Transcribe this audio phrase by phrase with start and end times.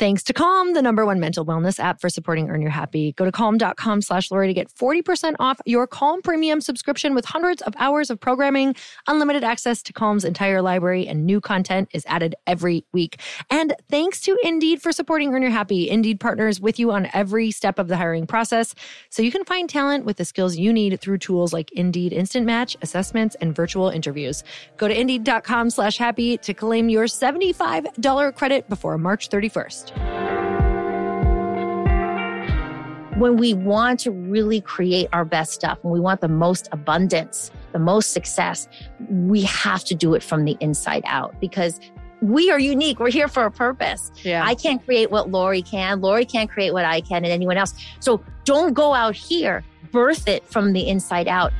[0.00, 3.12] Thanks to Calm, the number one mental wellness app for supporting Earn Your Happy.
[3.18, 7.60] Go to calm.com slash Lori to get 40% off your Calm premium subscription with hundreds
[7.60, 8.74] of hours of programming,
[9.08, 13.20] unlimited access to Calm's entire library, and new content is added every week.
[13.50, 15.90] And thanks to Indeed for supporting Earn Your Happy.
[15.90, 18.74] Indeed partners with you on every step of the hiring process
[19.10, 22.46] so you can find talent with the skills you need through tools like Indeed Instant
[22.46, 24.44] Match, assessments, and virtual interviews.
[24.78, 29.89] Go to Indeed.com slash happy to claim your $75 credit before March 31st.
[33.16, 37.50] When we want to really create our best stuff, when we want the most abundance,
[37.72, 38.66] the most success,
[39.10, 41.78] we have to do it from the inside out because
[42.22, 42.98] we are unique.
[43.00, 44.10] We're here for a purpose.
[44.22, 44.44] Yeah.
[44.44, 46.00] I can't create what Lori can.
[46.00, 47.74] Lori can't create what I can and anyone else.
[48.00, 51.52] So don't go out here, birth it from the inside out.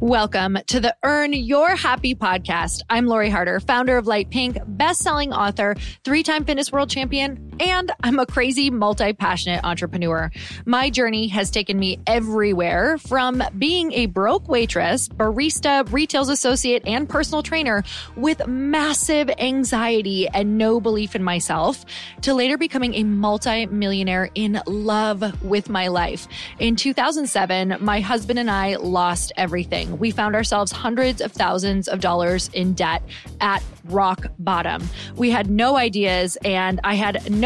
[0.00, 2.82] Welcome to the Earn Your Happy podcast.
[2.90, 5.74] I'm Lori Harder, founder of Light Pink, best-selling author,
[6.04, 10.30] three-time fitness world champion, and I'm a crazy multi-passionate entrepreneur.
[10.64, 17.08] My journey has taken me everywhere from being a broke waitress, barista, retails associate, and
[17.08, 17.84] personal trainer
[18.16, 21.84] with massive anxiety and no belief in myself
[22.22, 26.26] to later becoming a multi-millionaire in love with my life.
[26.58, 32.00] In 2007, my husband and I lost everything we found ourselves hundreds of thousands of
[32.00, 33.02] dollars in debt
[33.40, 34.82] at rock bottom.
[35.14, 37.45] We had no ideas and I had no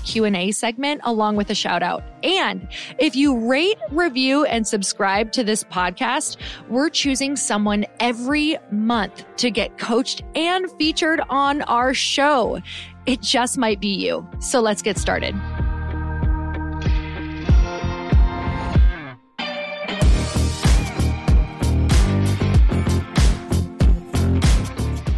[0.03, 2.03] Q&A segment along with a shout out.
[2.23, 2.67] And
[2.99, 6.37] if you rate, review, and subscribe to this podcast,
[6.69, 12.59] we're choosing someone every month to get coached and featured on our show.
[13.05, 14.27] It just might be you.
[14.39, 15.35] So let's get started.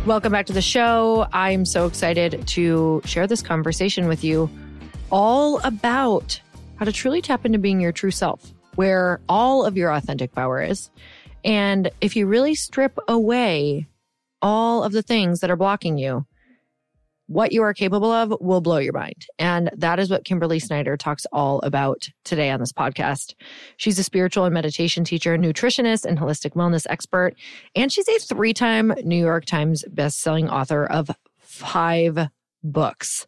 [0.06, 1.28] Welcome back to the show.
[1.32, 4.50] I'm so excited to share this conversation with you
[5.14, 6.42] all about
[6.78, 10.60] how to truly tap into being your true self, where all of your authentic power
[10.62, 10.90] is.
[11.46, 13.88] And if you really strip away
[14.42, 16.26] all of the things that are blocking you,
[17.28, 19.28] what you are capable of will blow your mind.
[19.38, 23.36] And that is what Kimberly Snyder talks all about today on this podcast.
[23.78, 27.36] She's a spiritual and meditation teacher, nutritionist, and holistic wellness expert.
[27.76, 32.30] And she's a three time New York Times bestselling author of five
[32.64, 33.28] books.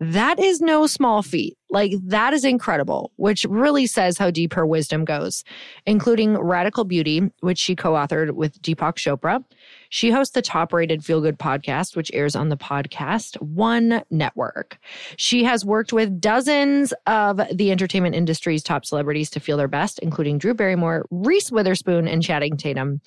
[0.00, 1.58] That is no small feat.
[1.68, 5.44] Like, that is incredible, which really says how deep her wisdom goes,
[5.86, 9.44] including Radical Beauty, which she co authored with Deepak Chopra,
[9.90, 14.78] she hosts the top rated feel good podcast, which airs on the Podcast One network.
[15.16, 19.98] She has worked with dozens of the entertainment industry's top celebrities to feel their best,
[19.98, 23.00] including Drew Barrymore, Reese Witherspoon, and Channing Tatum.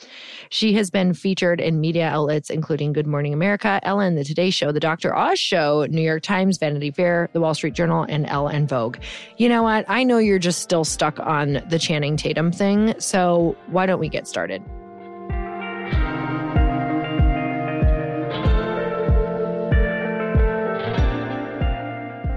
[0.50, 4.72] She has been featured in media outlets including Good Morning America, Ellen, The Today Show,
[4.72, 5.16] The Dr.
[5.16, 8.98] Oz Show, New York Times, Vanity Fair, The Wall Street Journal, and Elle and Vogue.
[9.38, 9.86] You know what?
[9.88, 14.10] I know you're just still stuck on the Channing Tatum thing, so why don't we
[14.10, 14.62] get started?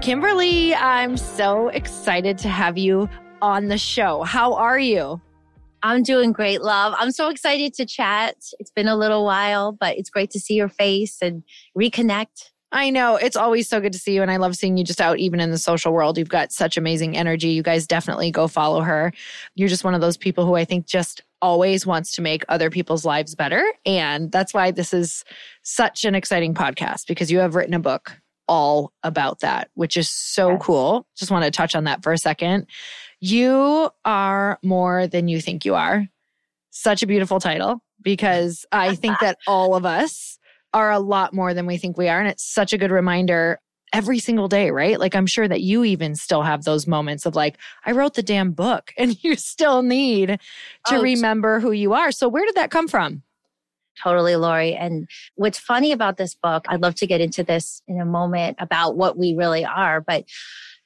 [0.07, 3.09] Kimberly, I'm so excited to have you
[3.41, 4.23] on the show.
[4.23, 5.19] How are you?
[5.83, 6.95] I'm doing great, love.
[6.97, 8.37] I'm so excited to chat.
[8.57, 11.43] It's been a little while, but it's great to see your face and
[11.77, 12.51] reconnect.
[12.71, 13.17] I know.
[13.17, 14.21] It's always so good to see you.
[14.21, 16.17] And I love seeing you just out, even in the social world.
[16.17, 17.49] You've got such amazing energy.
[17.49, 19.11] You guys definitely go follow her.
[19.55, 22.69] You're just one of those people who I think just always wants to make other
[22.69, 23.61] people's lives better.
[23.85, 25.25] And that's why this is
[25.63, 30.09] such an exciting podcast because you have written a book all about that, which is
[30.09, 30.61] so yes.
[30.61, 31.07] cool.
[31.15, 32.67] Just want to touch on that for a second.
[33.19, 36.07] You are more than you think you are.
[36.69, 40.37] Such a beautiful title because I think that all of us
[40.73, 42.19] are a lot more than we think we are.
[42.19, 43.59] And it's such a good reminder
[43.93, 44.99] every single day, right?
[44.99, 48.23] Like, I'm sure that you even still have those moments of like, I wrote the
[48.23, 50.39] damn book and you still need
[50.87, 52.11] to oh, remember who you are.
[52.11, 53.23] So, where did that come from?
[54.03, 54.75] Totally, Lori.
[54.75, 58.57] And what's funny about this book, I'd love to get into this in a moment
[58.59, 60.01] about what we really are.
[60.01, 60.25] But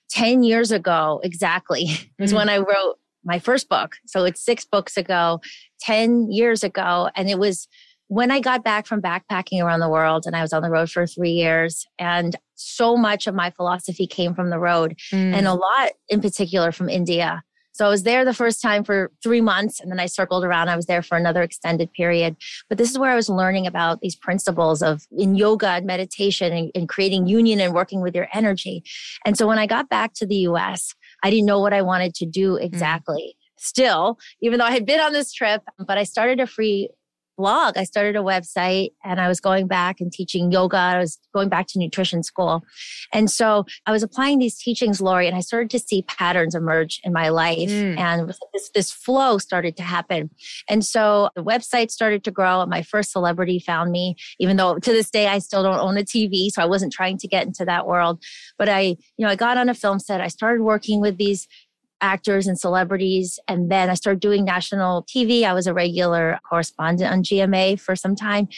[0.09, 2.23] 10 years ago, exactly, mm-hmm.
[2.23, 3.95] was when I wrote my first book.
[4.05, 5.41] So it's six books ago,
[5.81, 7.09] 10 years ago.
[7.15, 7.67] And it was
[8.07, 10.91] when I got back from backpacking around the world and I was on the road
[10.91, 11.85] for three years.
[11.97, 15.33] And so much of my philosophy came from the road mm.
[15.33, 17.41] and a lot in particular from India.
[17.73, 20.69] So I was there the first time for three months and then I circled around.
[20.69, 22.35] I was there for another extended period.
[22.69, 26.53] But this is where I was learning about these principles of in yoga and meditation
[26.53, 28.83] and, and creating union and working with your energy.
[29.25, 32.13] And so when I got back to the US, I didn't know what I wanted
[32.15, 32.63] to do mm.
[32.63, 33.35] exactly.
[33.35, 36.89] Mm still, even though I had been on this trip, but I started a free
[37.37, 37.77] blog.
[37.77, 40.77] I started a website and I was going back and teaching yoga.
[40.77, 42.63] I was going back to nutrition school.
[43.13, 46.99] And so I was applying these teachings, Lori, and I started to see patterns emerge
[47.03, 47.69] in my life.
[47.69, 47.97] Mm.
[47.97, 50.29] And this, this flow started to happen.
[50.69, 54.77] And so the website started to grow and my first celebrity found me, even though
[54.77, 56.49] to this day I still don't own a TV.
[56.49, 58.23] So I wasn't trying to get into that world.
[58.57, 60.21] But I, you know, I got on a film set.
[60.21, 61.47] I started working with these
[62.01, 63.39] actors and celebrities.
[63.47, 65.43] And then I started doing national TV.
[65.43, 68.49] I was a regular correspondent on GMA for some time.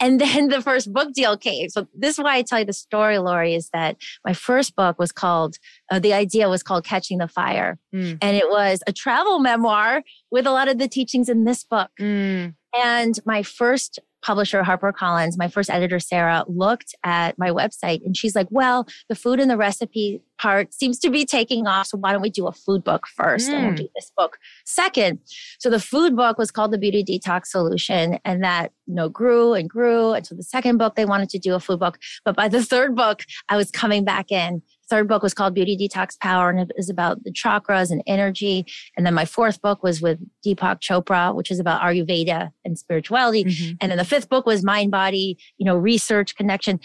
[0.00, 1.68] And then the first book deal came.
[1.68, 4.98] So this is why I tell you the story, Lori, is that my first book
[4.98, 5.56] was called,
[5.90, 7.78] uh, the idea was called Catching the Fire.
[7.94, 8.18] Mm.
[8.22, 11.90] And it was a travel memoir with a lot of the teachings in this book.
[12.00, 12.54] Mm.
[12.84, 18.34] And my first publisher, HarperCollins, my first editor, Sarah, looked at my website and she's
[18.34, 21.86] like, well, the food and the recipe part seems to be taking off.
[21.86, 23.54] So why don't we do a food book first mm.
[23.54, 25.20] and we'll do this book second?
[25.60, 29.54] So the food book was called The Beauty Detox Solution and that, you know, grew
[29.54, 30.12] and grew.
[30.12, 31.98] And so the second book, they wanted to do a food book.
[32.24, 35.76] But by the third book, I was coming back in third book was called Beauty
[35.76, 38.66] Detox Power, and it is about the chakras and energy.
[38.96, 43.44] And then my fourth book was with Deepak Chopra, which is about Ayurveda and spirituality.
[43.44, 43.74] Mm-hmm.
[43.80, 46.80] And then the fifth book was mind body, you know, research connection.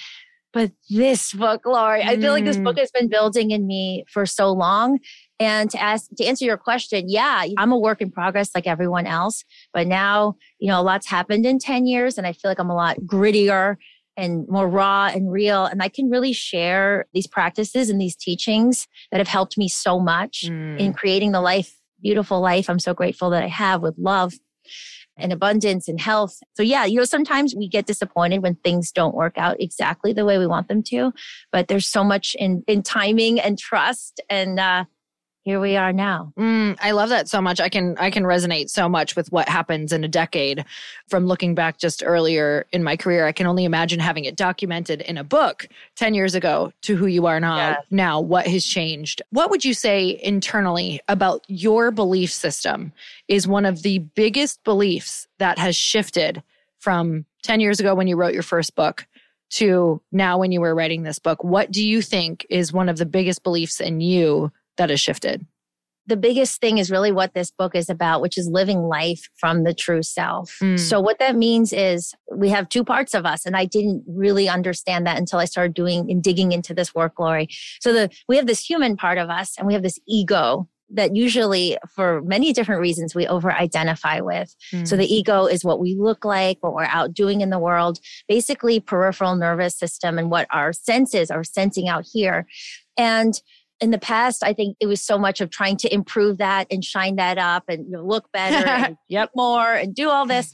[0.54, 2.80] But this book, Lori, I feel like this book mm.
[2.80, 5.00] has been building in me for so long.
[5.40, 9.08] And to ask, to answer your question, yeah, I'm a work in progress like everyone
[9.08, 9.44] else.
[9.74, 12.70] But now, you know, a lot's happened in 10 years and I feel like I'm
[12.70, 13.78] a lot grittier
[14.18, 15.66] and more raw and real.
[15.66, 20.00] And I can really share these practices and these teachings that have helped me so
[20.00, 20.80] much mm.
[20.80, 24.34] in creating the life, beautiful life I'm so grateful that I have with love
[25.18, 26.40] and abundance and health.
[26.56, 30.26] So yeah, you know, sometimes we get disappointed when things don't work out exactly the
[30.26, 31.14] way we want them to,
[31.52, 34.86] but there's so much in, in timing and trust and, uh,
[35.44, 36.32] here we are now.
[36.38, 37.60] Mm, I love that so much.
[37.60, 40.64] I can I can resonate so much with what happens in a decade
[41.10, 43.28] from looking back just earlier in my career.
[43.28, 47.08] I can only imagine having it documented in a book 10 years ago to who
[47.08, 47.58] you are now.
[47.58, 47.86] Yes.
[47.92, 49.22] Now, what has changed?
[49.32, 52.94] What would you say internally about your belief system
[53.28, 56.42] is one of the biggest beliefs that has shifted
[56.80, 59.06] from 10 years ago when you wrote your first book
[59.50, 61.44] to now when you were writing this book?
[61.44, 65.46] What do you think is one of the biggest beliefs in you that has shifted?
[66.06, 69.64] the biggest thing is really what this book is about, which is living life from
[69.64, 70.58] the true self.
[70.62, 70.80] Mm.
[70.80, 73.46] So, what that means is we have two parts of us.
[73.46, 77.20] And I didn't really understand that until I started doing and digging into this work,
[77.20, 77.48] Lori.
[77.80, 81.16] So, the, we have this human part of us and we have this ego that
[81.16, 84.54] usually, for many different reasons, we over identify with.
[84.74, 84.88] Mm.
[84.88, 88.00] So, the ego is what we look like, what we're out doing in the world,
[88.28, 92.46] basically, peripheral nervous system and what our senses are sensing out here.
[92.98, 93.42] And
[93.84, 96.84] in the past, I think it was so much of trying to improve that and
[96.84, 99.30] shine that up and you know, look better and yep.
[99.36, 100.54] more and do all this.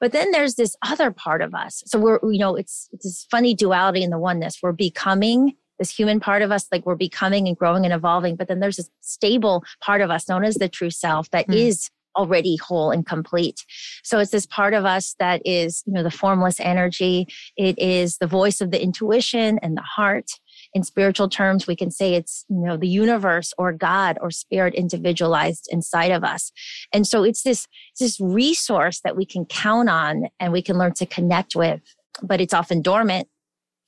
[0.00, 1.82] But then there's this other part of us.
[1.86, 4.58] So we're, you know, it's, it's this funny duality in the oneness.
[4.62, 8.36] We're becoming this human part of us, like we're becoming and growing and evolving.
[8.36, 11.54] But then there's this stable part of us known as the true self that mm.
[11.54, 13.64] is already whole and complete.
[14.02, 17.26] So it's this part of us that is, you know, the formless energy.
[17.56, 20.30] It is the voice of the intuition and the heart
[20.74, 24.74] in spiritual terms, we can say it's, you know, the universe or God or spirit
[24.74, 26.50] individualized inside of us.
[26.92, 30.78] And so it's this, it's this resource that we can count on and we can
[30.78, 31.80] learn to connect with,
[32.22, 33.28] but it's often dormant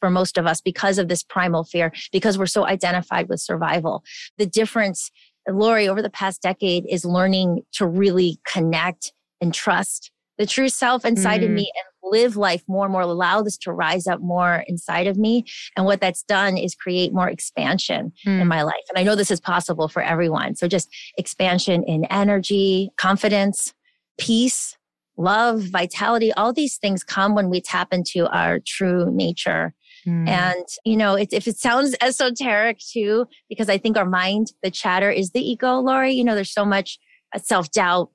[0.01, 4.05] for most of us because of this primal fear, because we're so identified with survival.
[4.37, 5.11] The difference,
[5.49, 11.05] Lori, over the past decade is learning to really connect and trust the true self
[11.05, 11.45] inside mm.
[11.45, 15.07] of me and live life more and more, allow this to rise up more inside
[15.07, 15.45] of me.
[15.77, 18.41] And what that's done is create more expansion mm.
[18.41, 18.85] in my life.
[18.89, 20.57] And I know this is possible for everyone.
[20.57, 23.75] So just expansion in energy, confidence,
[24.19, 24.77] peace,
[25.17, 29.75] love, vitality, all these things come when we tap into our true nature.
[30.07, 30.29] Mm.
[30.29, 34.71] And, you know, it, if it sounds esoteric too, because I think our mind, the
[34.71, 36.99] chatter is the ego, Lori, you know, there's so much
[37.43, 38.11] self doubt,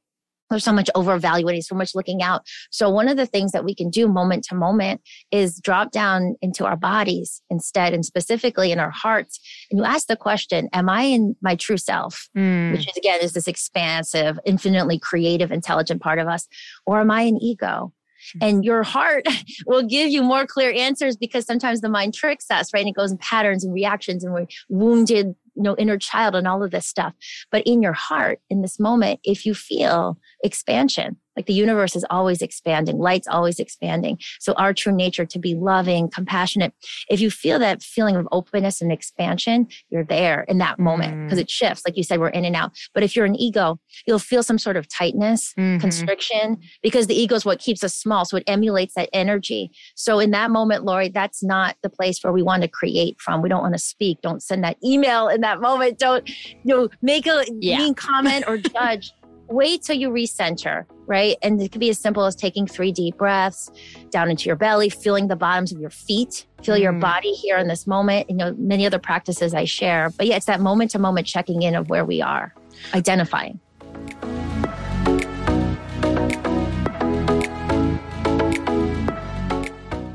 [0.50, 2.46] there's so much overvaluing, so much looking out.
[2.72, 5.02] So one of the things that we can do moment to moment
[5.32, 9.40] is drop down into our bodies instead and specifically in our hearts.
[9.70, 12.30] And you ask the question, am I in my true self?
[12.38, 12.72] Mm.
[12.72, 16.48] Which is again, is this expansive, infinitely creative, intelligent part of us?
[16.86, 17.94] Or am I an ego?
[18.42, 19.26] And your heart
[19.66, 22.82] will give you more clear answers because sometimes the mind tricks us, right?
[22.82, 26.48] And it goes in patterns and reactions and we're wounded you know, inner child and
[26.48, 27.14] all of this stuff.
[27.52, 32.06] But in your heart, in this moment, if you feel expansion, like the universe is
[32.10, 34.20] always expanding, light's always expanding.
[34.40, 36.74] So our true nature to be loving, compassionate.
[37.10, 41.40] If you feel that feeling of openness and expansion, you're there in that moment because
[41.40, 41.44] mm.
[41.44, 41.84] it shifts.
[41.86, 42.72] Like you said, we're in and out.
[42.94, 45.80] But if you're an ego, you'll feel some sort of tightness, mm-hmm.
[45.80, 48.26] constriction, because the ego is what keeps us small.
[48.26, 49.72] So it emulates that energy.
[49.96, 53.42] So in that moment, Lori, that's not the place where we want to create from.
[53.42, 54.22] We don't want to speak.
[54.22, 56.00] Don't send that email in that moment.
[56.00, 57.78] Don't, you know, make a yeah.
[57.78, 59.14] mean comment or judge
[59.50, 61.38] wait till you recenter, right?
[61.42, 63.70] And it could be as simple as taking three deep breaths
[64.12, 66.82] down into your belly, feeling the bottoms of your feet, feel mm.
[66.82, 68.30] your body here in this moment.
[68.30, 70.10] You know, many other practices I share.
[70.12, 72.54] But yeah, it's that moment to moment checking in of where we are,
[72.94, 73.60] identifying.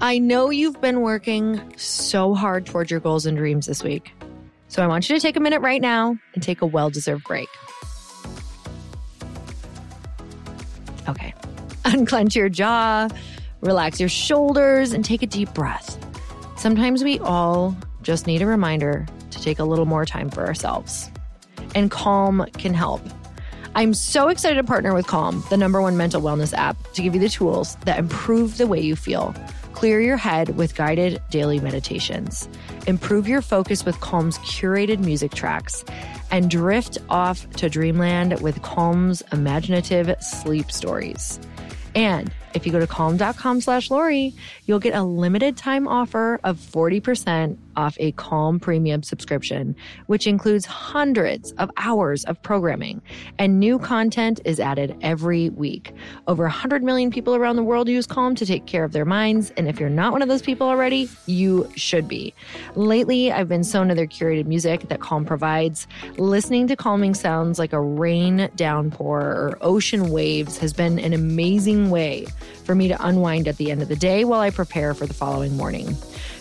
[0.00, 4.12] I know you've been working so hard towards your goals and dreams this week.
[4.68, 7.24] So I want you to take a minute right now and take a well deserved
[7.24, 7.48] break.
[11.08, 11.34] Okay.
[11.84, 13.08] Unclench your jaw,
[13.60, 15.98] relax your shoulders, and take a deep breath.
[16.56, 21.10] Sometimes we all just need a reminder to take a little more time for ourselves.
[21.74, 23.02] And Calm can help.
[23.74, 27.14] I'm so excited to partner with Calm, the number one mental wellness app, to give
[27.14, 29.34] you the tools that improve the way you feel
[29.74, 32.48] Clear your head with guided daily meditations.
[32.86, 35.84] Improve your focus with Calm's curated music tracks
[36.30, 41.40] and drift off to dreamland with Calm's imaginative sleep stories.
[41.96, 44.34] And if you go to calm.com slash Lori,
[44.66, 49.74] you'll get a limited time offer of 40% off a Calm premium subscription,
[50.06, 53.02] which includes hundreds of hours of programming
[53.38, 55.92] and new content is added every week.
[56.26, 59.52] Over 100 million people around the world use Calm to take care of their minds.
[59.56, 62.34] And if you're not one of those people already, you should be.
[62.74, 65.86] Lately, I've been so into their curated music that Calm provides.
[66.16, 71.90] Listening to calming sounds like a rain downpour or ocean waves has been an amazing
[71.90, 72.26] way
[72.64, 75.14] for me to unwind at the end of the day while I prepare for the
[75.14, 75.96] following morning.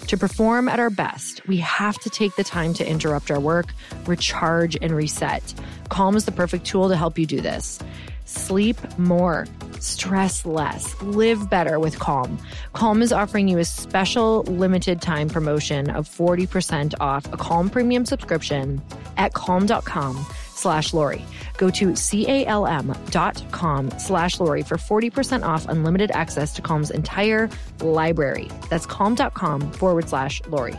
[0.08, 3.74] To perform at our best, we have to take the time to interrupt our work,
[4.06, 5.54] recharge, and reset.
[5.90, 7.80] Calm is the perfect tool to help you do this.
[8.26, 9.48] Sleep more,
[9.80, 12.38] stress less, live better with Calm.
[12.74, 18.06] Calm is offering you a special limited time promotion of 40% off a Calm premium
[18.06, 18.82] subscription
[19.18, 21.24] at calm.com slash Lori.
[21.58, 27.50] Go to C-A-L-M dot com slash Lori for 40% off unlimited access to Calm's entire
[27.82, 28.50] library.
[28.70, 30.76] That's calm.com forward slash Lori.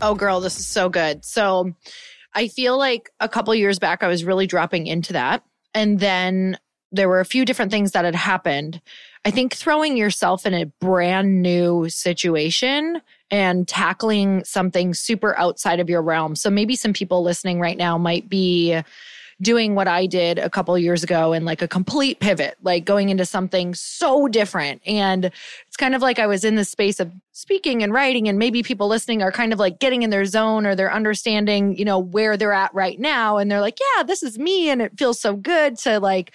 [0.00, 1.24] Oh, girl, this is so good.
[1.24, 1.74] So
[2.34, 5.42] I feel like a couple years back, I was really dropping into that.
[5.74, 6.58] And then
[6.92, 8.80] there were a few different things that had happened.
[9.24, 15.90] I think throwing yourself in a brand new situation and tackling something super outside of
[15.90, 16.34] your realm.
[16.34, 18.80] So maybe some people listening right now might be
[19.40, 23.08] doing what I did a couple years ago and like a complete pivot, like going
[23.08, 24.82] into something so different.
[24.84, 28.36] And it's kind of like I was in the space of speaking and writing, and
[28.36, 31.84] maybe people listening are kind of like getting in their zone or they're understanding, you
[31.84, 33.36] know, where they're at right now.
[33.36, 34.70] And they're like, yeah, this is me.
[34.70, 36.32] And it feels so good to like,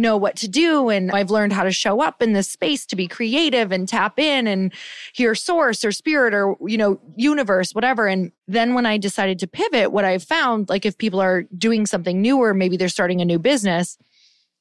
[0.00, 0.88] know what to do.
[0.88, 4.18] And I've learned how to show up in this space to be creative and tap
[4.18, 4.72] in and
[5.12, 8.06] hear source or spirit or, you know, universe, whatever.
[8.06, 11.86] And then when I decided to pivot, what I found, like if people are doing
[11.86, 13.98] something new or maybe they're starting a new business,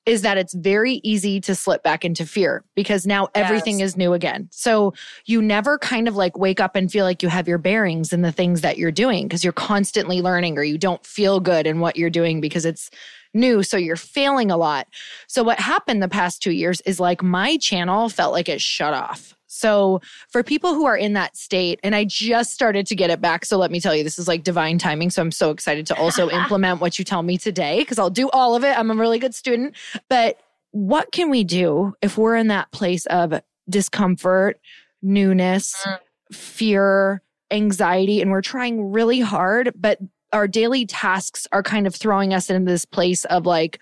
[0.06, 3.90] is that it's very easy to slip back into fear because now everything yes.
[3.90, 4.48] is new again.
[4.52, 4.94] So
[5.26, 8.22] you never kind of like wake up and feel like you have your bearings in
[8.22, 11.80] the things that you're doing because you're constantly learning or you don't feel good in
[11.80, 12.90] what you're doing because it's
[13.34, 13.64] new.
[13.64, 14.88] So you're failing a lot.
[15.28, 18.94] So what happened the past two years is like my channel felt like it shut
[18.94, 19.36] off.
[19.48, 23.20] So for people who are in that state, and I just started to get it
[23.20, 23.46] back.
[23.46, 25.10] So let me tell you, this is like divine timing.
[25.10, 28.30] So I'm so excited to also implement what you tell me today because I'll do
[28.30, 28.78] all of it.
[28.78, 29.76] I'm a really good student.
[30.08, 30.40] But
[30.72, 34.60] what can we do if we're in that place of discomfort,
[35.02, 35.98] newness, mm.
[36.32, 40.00] fear, anxiety, and we're trying really hard, but
[40.32, 43.80] our daily tasks are kind of throwing us into this place of like,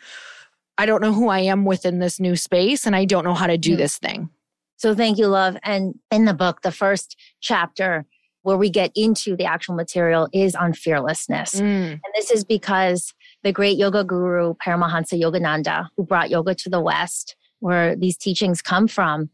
[0.77, 3.47] I don't know who I am within this new space and I don't know how
[3.47, 4.29] to do this thing.
[4.77, 5.57] So thank you, love.
[5.63, 8.05] And in the book, the first chapter
[8.43, 11.55] where we get into the actual material is on fearlessness.
[11.55, 11.91] Mm.
[11.91, 16.79] And this is because the great yoga guru, Paramahansa Yogananda, who brought yoga to the
[16.79, 19.29] West, where these teachings come from,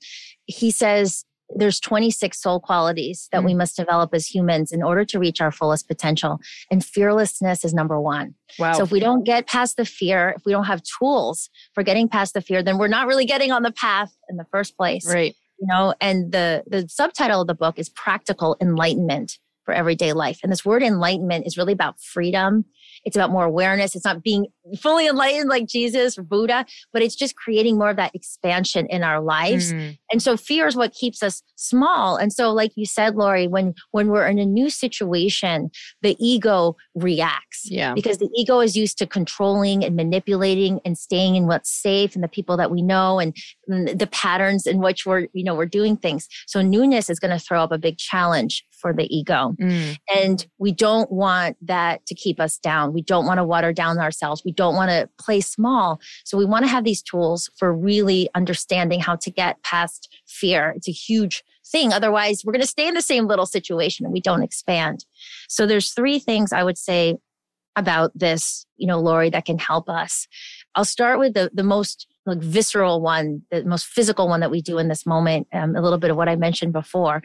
[0.45, 3.46] he says there's 26 soul qualities that mm.
[3.46, 6.39] we must develop as humans in order to reach our fullest potential.
[6.72, 8.36] And fearlessness is number one.
[8.60, 8.74] Wow.
[8.74, 12.08] So if we don't get past the fear, if we don't have tools for getting
[12.08, 15.08] past the fear, then we're not really getting on the path in the first place.
[15.08, 15.36] Right.
[15.60, 20.39] You know, and the the subtitle of the book is practical enlightenment for everyday life.
[20.44, 22.66] And this word enlightenment is really about freedom
[23.06, 23.96] it's about more awareness.
[23.96, 24.48] It's not being
[24.80, 29.04] fully enlightened like Jesus or Buddha, but it's just creating more of that expansion in
[29.04, 29.73] our lives.
[29.73, 29.97] Mm.
[30.12, 32.15] And so fear is what keeps us small.
[32.15, 35.71] And so, like you said, Lori, when when we're in a new situation,
[36.02, 37.69] the ego reacts.
[37.69, 37.93] Yeah.
[37.93, 42.23] Because the ego is used to controlling and manipulating and staying in what's safe and
[42.23, 43.36] the people that we know and
[43.67, 46.28] the patterns in which we're, you know, we're doing things.
[46.47, 49.56] So newness is going to throw up a big challenge for the ego.
[49.60, 49.97] Mm.
[50.15, 52.93] And we don't want that to keep us down.
[52.93, 54.43] We don't want to water down ourselves.
[54.45, 56.00] We don't want to play small.
[56.24, 60.74] So we want to have these tools for really understanding how to get past fear.
[60.76, 61.94] It's a huge thing.
[61.94, 65.06] Otherwise, we're going to stay in the same little situation and we don't expand.
[65.48, 67.16] So there's three things I would say
[67.76, 70.28] about this, you know, Lori, that can help us.
[70.76, 74.62] I'll start with the, the most like visceral one, the most physical one that we
[74.62, 77.22] do in this moment, um, a little bit of what I mentioned before,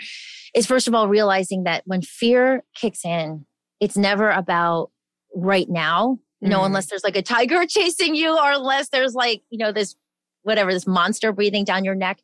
[0.55, 3.47] is first of all realizing that when fear kicks in,
[3.81, 4.91] it's never about
[5.35, 6.19] right now.
[6.41, 6.67] You know, mm.
[6.67, 9.97] unless there's like a tiger chasing you, or unless there's like, you know, this
[10.43, 12.21] whatever, this monster breathing down your neck.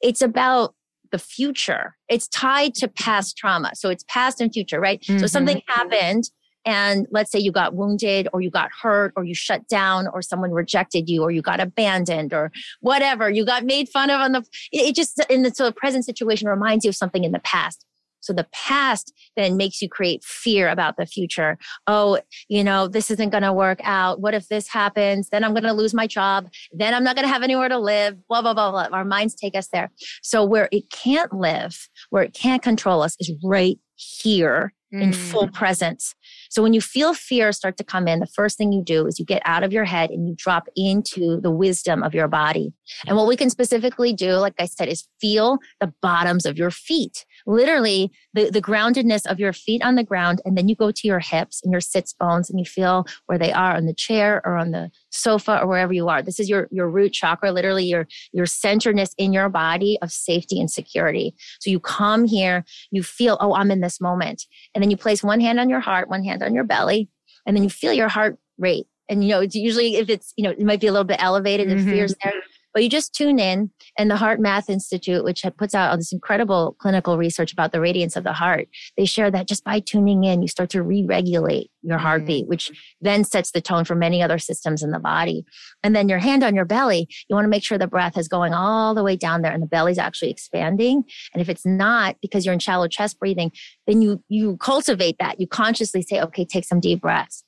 [0.00, 0.74] It's about
[1.12, 1.96] the future.
[2.08, 3.72] It's tied to past trauma.
[3.74, 5.00] So it's past and future, right?
[5.02, 5.18] Mm-hmm.
[5.18, 6.30] So something happened
[6.66, 10.20] and let's say you got wounded or you got hurt or you shut down or
[10.20, 12.50] someone rejected you or you got abandoned or
[12.80, 16.04] whatever you got made fun of on the it just in the so the present
[16.04, 17.86] situation reminds you of something in the past
[18.26, 21.58] so the past then makes you create fear about the future.
[21.86, 24.20] Oh, you know, this isn't going to work out.
[24.20, 25.28] What if this happens?
[25.30, 26.48] Then I'm going to lose my job.
[26.72, 28.16] Then I'm not going to have anywhere to live.
[28.28, 28.88] Blah, blah, blah, blah.
[28.92, 29.90] Our minds take us there.
[30.22, 35.02] So where it can't live, where it can't control us is right here mm.
[35.02, 36.14] in full presence.
[36.50, 39.18] So when you feel fear start to come in, the first thing you do is
[39.18, 42.72] you get out of your head and you drop into the wisdom of your body.
[43.06, 46.70] And what we can specifically do, like I said, is feel the bottoms of your
[46.70, 50.42] feet literally the, the groundedness of your feet on the ground.
[50.44, 53.38] And then you go to your hips and your sits bones and you feel where
[53.38, 56.22] they are on the chair or on the sofa or wherever you are.
[56.22, 60.60] This is your, your root chakra, literally your, your centeredness in your body of safety
[60.60, 61.34] and security.
[61.60, 64.44] So you come here, you feel, oh, I'm in this moment.
[64.74, 67.08] And then you place one hand on your heart, one hand on your belly,
[67.46, 68.86] and then you feel your heart rate.
[69.08, 71.22] And you know, it's usually if it's, you know, it might be a little bit
[71.22, 71.88] elevated mm-hmm.
[71.88, 72.32] if fear's there
[72.76, 76.76] but you just tune in, and the HeartMath Institute, which puts out all this incredible
[76.78, 80.42] clinical research about the radiance of the heart, they share that just by tuning in,
[80.42, 82.50] you start to re regulate your heartbeat, mm-hmm.
[82.50, 85.46] which then sets the tone for many other systems in the body.
[85.82, 88.28] And then your hand on your belly, you want to make sure the breath is
[88.28, 91.02] going all the way down there and the belly's actually expanding.
[91.32, 93.52] And if it's not because you're in shallow chest breathing,
[93.86, 95.40] then you you cultivate that.
[95.40, 97.42] You consciously say, okay, take some deep breaths.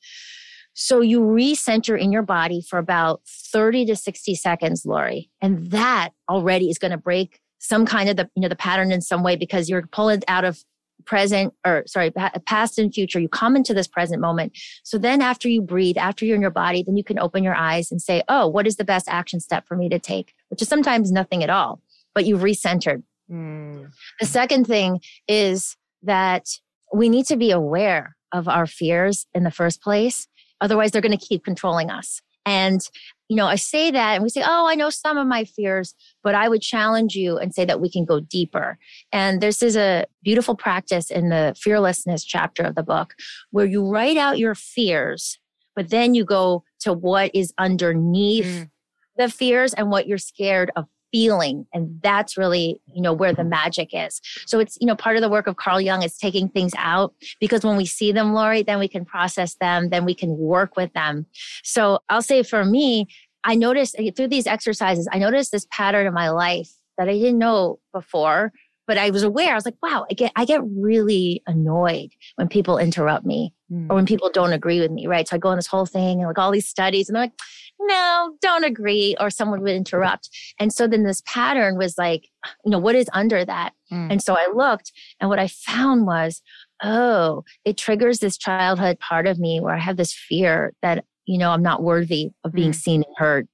[0.81, 5.29] So you recenter in your body for about 30 to 60 seconds, Lori.
[5.43, 8.93] And that already is going to break some kind of the, you know, the pattern
[8.93, 10.63] in some way because you're pulling out of
[11.05, 12.13] present or sorry,
[12.47, 13.19] past and future.
[13.19, 14.57] You come into this present moment.
[14.85, 17.57] So then after you breathe, after you're in your body, then you can open your
[17.57, 20.33] eyes and say, oh, what is the best action step for me to take?
[20.49, 21.83] Which is sometimes nothing at all,
[22.15, 23.03] but you've recentered.
[23.29, 23.91] Mm.
[24.21, 26.47] The second thing is that
[26.95, 30.29] we need to be aware of our fears in the first place
[30.61, 32.21] Otherwise, they're going to keep controlling us.
[32.47, 32.81] And,
[33.29, 35.95] you know, I say that and we say, oh, I know some of my fears,
[36.23, 38.79] but I would challenge you and say that we can go deeper.
[39.13, 43.15] And this is a beautiful practice in the fearlessness chapter of the book
[43.51, 45.39] where you write out your fears,
[45.77, 48.71] but then you go to what is underneath mm.
[49.19, 53.45] the fears and what you're scared of feeling and that's really you know where the
[53.45, 54.21] magic is.
[54.47, 57.15] So it's you know part of the work of carl jung is taking things out
[57.41, 60.77] because when we see them lori then we can process them then we can work
[60.77, 61.27] with them.
[61.63, 63.07] So i'll say for me
[63.45, 67.13] i noticed eh, through these exercises i noticed this pattern in my life that i
[67.13, 68.53] didn't know before
[68.87, 69.53] but i was aware.
[69.53, 73.87] I was like wow i get i get really annoyed when people interrupt me mm.
[73.89, 75.27] or when people don't agree with me right?
[75.29, 77.33] So i go on this whole thing and like all these studies and they're like
[77.81, 80.29] no, don't agree, or someone would interrupt.
[80.59, 82.29] And so then this pattern was like,
[82.65, 83.73] you know, what is under that?
[83.93, 84.13] Mm.
[84.13, 86.43] And so I looked, and what I found was,
[86.83, 91.39] oh, it triggers this childhood part of me where I have this fear that, you
[91.39, 92.75] know, I'm not worthy of being mm.
[92.75, 93.49] seen and heard.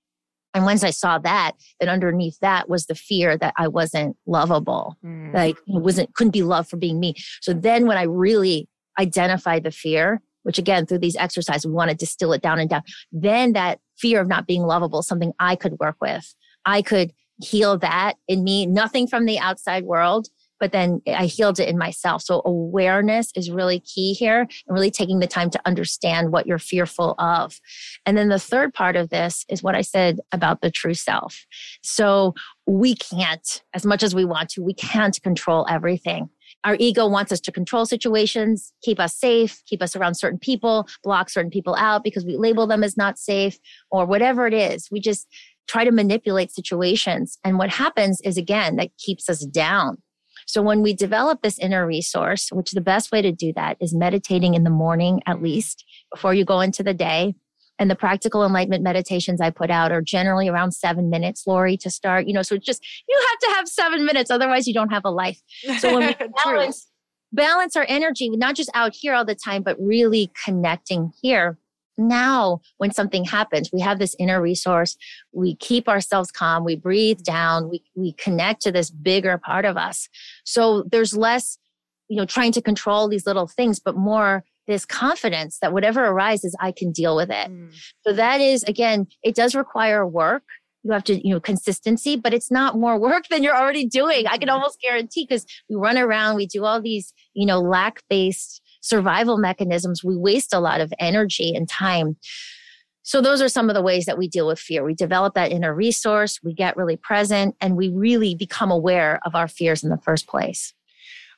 [0.55, 4.97] And once I saw that, then underneath that was the fear that I wasn't lovable,
[5.05, 5.35] mm.
[5.35, 7.15] like wasn't couldn't be loved for being me.
[7.41, 11.91] So then when I really identified the fear, which again through these exercises we want
[11.91, 15.57] to distill it down and down, then that fear of not being lovable, something I
[15.57, 16.35] could work with.
[16.65, 20.29] I could heal that in me, nothing from the outside world,
[20.61, 22.23] but then I healed it in myself.
[22.23, 26.59] So awareness is really key here and really taking the time to understand what you're
[26.59, 27.61] fearful of.
[28.07, 31.45] And then the third part of this is what I said about the true self.
[31.83, 32.35] So
[32.67, 36.31] we can't, as much as we want to, we can't control everything.
[36.65, 40.89] Our ego wants us to control situations, keep us safe, keep us around certain people,
[41.03, 43.59] block certain people out because we label them as not safe
[43.91, 44.89] or whatever it is.
[44.91, 45.29] We just
[45.67, 47.39] try to manipulate situations.
[47.45, 49.99] And what happens is, again, that keeps us down.
[50.47, 53.95] So when we develop this inner resource, which the best way to do that is
[53.95, 57.35] meditating in the morning at least before you go into the day,
[57.79, 61.91] and the practical enlightenment meditations I put out are generally around seven minutes, Lori, to
[61.91, 62.27] start.
[62.27, 64.31] You know, so it's just, you have to have seven minutes.
[64.31, 65.41] Otherwise, you don't have a life.
[65.79, 66.87] So when we balance,
[67.33, 71.59] balance our energy, not just out here all the time, but really connecting here.
[71.97, 74.97] Now, when something happens, we have this inner resource.
[75.33, 76.65] We keep ourselves calm.
[76.65, 77.71] We breathe down.
[77.71, 80.09] We, we connect to this bigger part of us.
[80.45, 81.59] So there's less,
[82.09, 86.57] you know, trying to control these little things, but more this confidence that whatever arises,
[86.61, 87.51] I can deal with it.
[87.51, 87.73] Mm.
[88.07, 90.45] So that is, again, it does require work.
[90.83, 94.27] You have to, you know, consistency, but it's not more work than you're already doing.
[94.27, 94.51] I can mm-hmm.
[94.51, 99.39] almost guarantee because we run around, we do all these, you know, lack based survival
[99.39, 100.05] mechanisms.
[100.05, 102.17] We waste a lot of energy and time.
[103.03, 104.83] So those are some of the ways that we deal with fear.
[104.83, 109.35] We develop that inner resource, we get really present, and we really become aware of
[109.35, 110.73] our fears in the first place.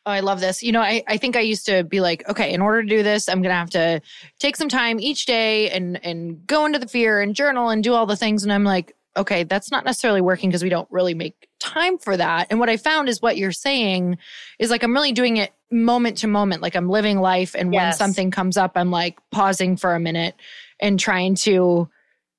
[0.06, 0.62] Oh, I love this.
[0.62, 3.02] You know, I, I think I used to be like, okay, in order to do
[3.02, 4.00] this, I'm gonna have to
[4.38, 7.92] take some time each day and and go into the fear and journal and do
[7.92, 8.44] all the things.
[8.44, 12.16] And I'm like, okay, that's not necessarily working because we don't really make time for
[12.16, 12.46] that.
[12.50, 14.18] And what I found is what you're saying
[14.60, 16.62] is like I'm really doing it moment to moment.
[16.62, 17.56] Like I'm living life.
[17.56, 17.98] And yes.
[17.98, 20.36] when something comes up, I'm like pausing for a minute
[20.78, 21.88] and trying to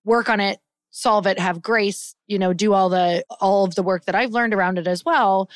[0.06, 0.60] work on it
[0.98, 4.32] solve it have grace you know do all the all of the work that i've
[4.32, 5.48] learned around it as well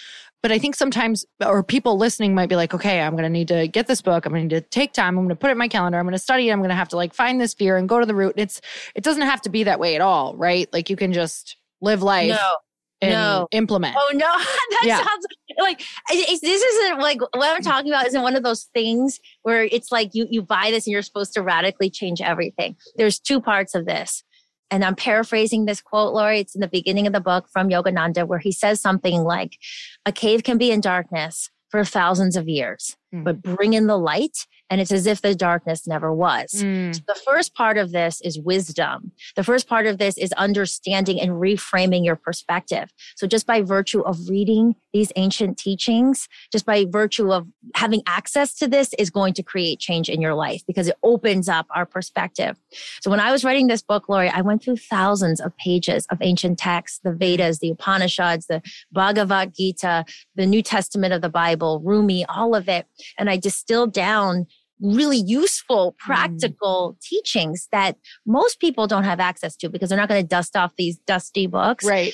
[0.41, 3.47] but I think sometimes, or people listening might be like, okay, I'm going to need
[3.49, 4.25] to get this book.
[4.25, 5.17] I'm going to need to take time.
[5.17, 5.99] I'm going to put it in my calendar.
[5.99, 6.51] I'm going to study it.
[6.51, 8.35] I'm going to have to like find this fear and go to the root.
[8.35, 8.59] And it's,
[8.95, 10.67] it doesn't have to be that way at all, right?
[10.73, 12.29] Like you can just live life.
[12.29, 12.55] No.
[13.03, 13.47] no.
[13.51, 13.95] implement.
[13.97, 14.97] Oh no, that yeah.
[14.97, 15.25] sounds
[15.59, 15.83] like
[16.17, 18.07] this isn't like what I'm talking about.
[18.07, 21.33] Isn't one of those things where it's like you you buy this and you're supposed
[21.33, 22.75] to radically change everything.
[22.95, 24.23] There's two parts of this
[24.71, 26.39] and I'm paraphrasing this quote, Lori.
[26.39, 29.57] It's in the beginning of the book from Yogananda, where he says something like,
[30.05, 33.23] A cave can be in darkness for thousands of years, mm.
[33.23, 36.53] but bring in the light and it's as if the darkness never was.
[36.53, 36.95] Mm.
[36.95, 39.11] So the first part of this is wisdom.
[39.35, 42.89] The first part of this is understanding and reframing your perspective.
[43.17, 48.53] So just by virtue of reading these ancient teachings, just by virtue of having access
[48.55, 51.85] to this is going to create change in your life because it opens up our
[51.85, 52.57] perspective.
[53.01, 56.17] So when I was writing this book, Lori, I went through thousands of pages of
[56.21, 58.61] ancient texts, the Vedas, the Upanishads, the
[58.93, 62.87] Bhagavad Gita, the New Testament of the Bible, Rumi, all of it.
[63.17, 64.45] And I distilled down
[64.81, 65.97] really useful, mm.
[65.97, 67.01] practical mm.
[67.01, 70.73] teachings that most people don't have access to because they're not going to dust off
[70.77, 71.85] these dusty books.
[71.85, 72.13] Right.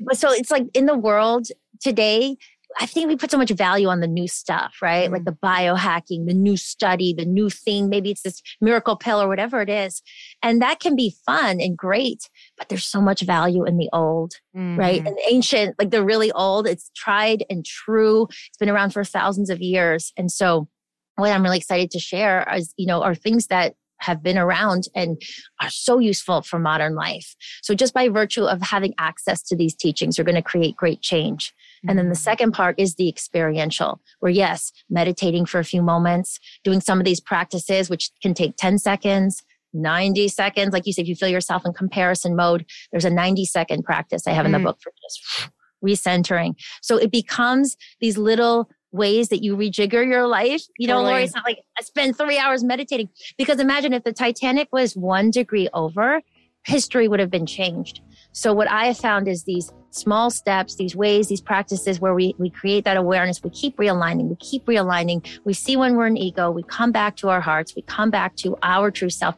[0.00, 1.48] but so it's like in the world
[1.80, 2.36] today,
[2.78, 5.08] I think we put so much value on the new stuff, right?
[5.08, 5.12] Mm.
[5.12, 7.88] Like the biohacking, the new study, the new thing.
[7.88, 10.02] Maybe it's this miracle pill or whatever it is.
[10.42, 14.34] And that can be fun and great, but there's so much value in the old,
[14.56, 14.78] mm.
[14.78, 15.04] right?
[15.04, 18.28] And ancient, like they're really old, it's tried and true.
[18.30, 20.12] It's been around for thousands of years.
[20.16, 20.68] And so
[21.16, 24.84] what I'm really excited to share is, you know, are things that have been around
[24.94, 25.20] and
[25.60, 27.34] are so useful for modern life.
[27.62, 31.02] So just by virtue of having access to these teachings, you're going to create great
[31.02, 31.52] change.
[31.88, 32.22] And then the mm-hmm.
[32.22, 37.04] second part is the experiential, where yes, meditating for a few moments, doing some of
[37.04, 40.72] these practices, which can take 10 seconds, 90 seconds.
[40.72, 44.26] Like you said, if you feel yourself in comparison mode, there's a 90 second practice
[44.26, 44.64] I have in the mm.
[44.64, 45.50] book for just
[45.84, 46.54] recentering.
[46.82, 50.62] So it becomes these little ways that you rejigger your life.
[50.78, 51.12] You know, totally.
[51.12, 53.08] Lori, it's not like I spend three hours meditating.
[53.38, 56.20] Because imagine if the Titanic was one degree over,
[56.64, 58.00] history would have been changed.
[58.32, 62.34] So what I have found is these small steps, these ways, these practices where we,
[62.38, 65.26] we create that awareness, we keep realigning, we keep realigning.
[65.44, 68.36] We see when we're in ego, we come back to our hearts, we come back
[68.36, 69.36] to our true self.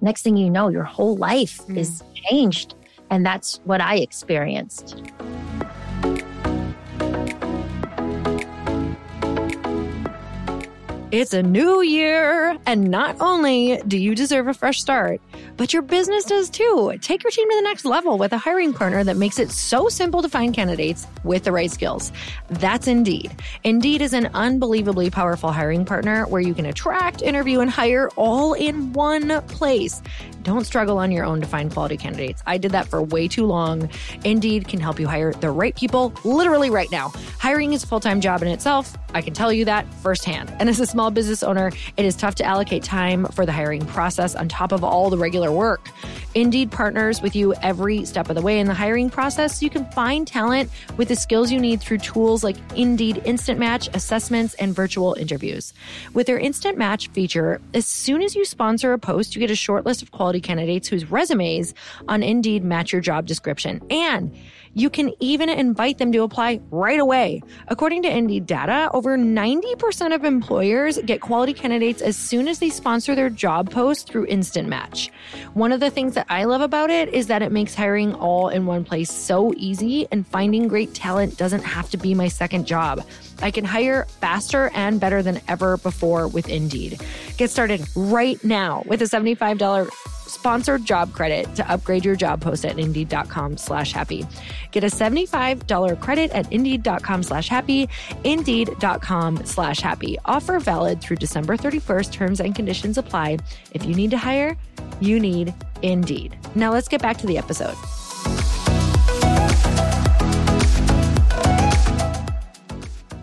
[0.00, 1.76] Next thing you know, your whole life mm.
[1.76, 2.74] is changed.
[3.10, 5.02] And that's what I experienced.
[11.10, 15.22] It's a new year, and not only do you deserve a fresh start,
[15.58, 16.96] but your business does too.
[17.02, 19.88] Take your team to the next level with a hiring partner that makes it so
[19.88, 22.10] simple to find candidates with the right skills.
[22.48, 23.34] That's Indeed.
[23.64, 28.54] Indeed is an unbelievably powerful hiring partner where you can attract, interview, and hire all
[28.54, 30.00] in one place.
[30.42, 32.42] Don't struggle on your own to find quality candidates.
[32.46, 33.90] I did that for way too long.
[34.24, 37.12] Indeed can help you hire the right people literally right now.
[37.38, 38.96] Hiring is a full time job in itself.
[39.14, 40.54] I can tell you that firsthand.
[40.58, 43.84] And as a small business owner, it is tough to allocate time for the hiring
[43.86, 45.90] process on top of all the regular work.
[46.34, 49.70] Indeed partners with you every step of the way in the hiring process so you
[49.70, 54.54] can find talent with the skills you need through tools like Indeed Instant Match, assessments,
[54.54, 55.72] and virtual interviews.
[56.14, 59.56] With their Instant Match feature, as soon as you sponsor a post, you get a
[59.56, 61.74] short list of quality candidates whose resumes
[62.08, 63.82] on Indeed match your job description.
[63.90, 64.36] And
[64.74, 67.42] you can even invite them to apply right away.
[67.68, 72.70] According to Indeed data, over 90% of employers get quality candidates as soon as they
[72.70, 75.10] sponsor their job post through Instant Match.
[75.54, 78.48] One of the things that I love about it is that it makes hiring all
[78.48, 82.66] in one place so easy and finding great talent doesn't have to be my second
[82.66, 83.04] job.
[83.42, 87.00] I can hire faster and better than ever before with Indeed.
[87.36, 89.88] Get started right now with a $75
[90.28, 94.26] sponsored job credit to upgrade your job post at indeed.com slash happy.
[94.70, 97.88] Get a $75 credit at indeed.com slash happy,
[98.24, 100.18] indeed.com slash happy.
[100.24, 102.12] Offer valid through December 31st.
[102.12, 103.38] Terms and conditions apply.
[103.72, 104.56] If you need to hire,
[105.00, 106.36] you need Indeed.
[106.54, 107.76] Now let's get back to the episode.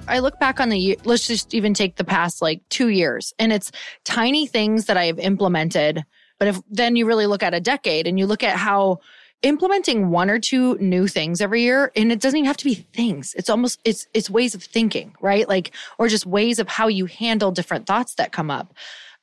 [0.07, 3.33] I look back on the year, let's just even take the past like 2 years
[3.39, 3.71] and it's
[4.03, 6.05] tiny things that I have implemented
[6.39, 8.99] but if then you really look at a decade and you look at how
[9.41, 12.73] implementing one or two new things every year and it doesn't even have to be
[12.75, 13.33] things.
[13.37, 15.47] It's almost it's it's ways of thinking right?
[15.47, 18.73] Like or just ways of how you handle different thoughts that come up.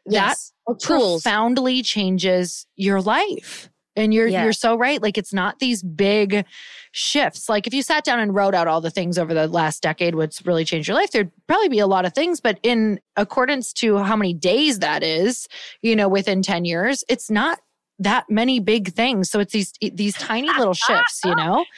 [0.07, 0.53] Yes.
[0.66, 1.22] that tools.
[1.22, 3.68] profoundly changes your life.
[3.94, 5.03] And you're you're so right.
[5.03, 6.46] Like it's not these big
[6.93, 9.83] shifts like if you sat down and wrote out all the things over the last
[9.83, 13.01] decade what's really changed your life there'd probably be a lot of things but in
[13.17, 15.49] accordance to how many days that is
[15.81, 17.59] you know within 10 years it's not
[18.03, 19.31] that many big things.
[19.31, 21.65] So it's these these tiny little shifts, you know?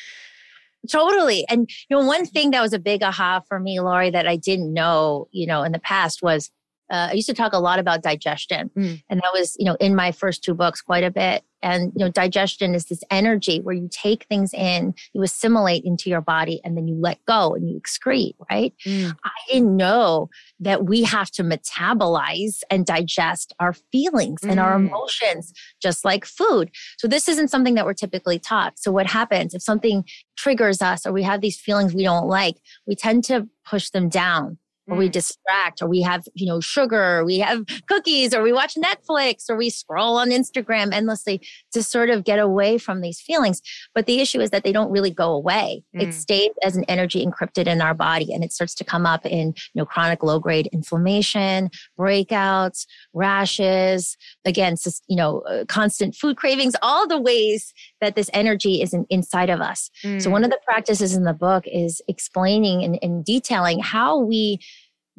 [0.90, 1.46] Totally.
[1.48, 4.37] And you know, one thing that was a big aha for me, Lori, that I
[4.37, 6.50] didn't know, you know, in the past was
[6.90, 8.70] uh, I used to talk a lot about digestion.
[8.76, 9.02] Mm.
[9.08, 11.42] And that was, you know, in my first two books quite a bit.
[11.62, 16.10] And, you know, digestion is this energy where you take things in, you assimilate into
[16.10, 18.74] your body, and then you let go and you excrete, right?
[18.84, 19.16] Mm.
[19.24, 20.28] I didn't know
[20.60, 24.50] that we have to metabolize and digest our feelings mm.
[24.50, 24.88] and our mm.
[24.88, 26.70] emotions, just like food.
[26.98, 28.78] So this isn't something that we're typically taught.
[28.78, 30.04] So what happens if something
[30.36, 34.10] triggers us or we have these feelings we don't like, we tend to push them
[34.10, 35.12] down or we mm.
[35.12, 39.48] distract or we have you know sugar or we have cookies or we watch netflix
[39.48, 41.40] or we scroll on instagram endlessly
[41.72, 43.60] to sort of get away from these feelings
[43.94, 46.02] but the issue is that they don't really go away mm.
[46.02, 49.24] it stays as an energy encrypted in our body and it starts to come up
[49.24, 54.76] in you know chronic low grade inflammation breakouts rashes again
[55.08, 57.72] you know uh, constant food cravings all the ways
[58.04, 60.20] that this energy is in, inside of us mm.
[60.20, 64.58] so one of the practices in the book is explaining and, and detailing how we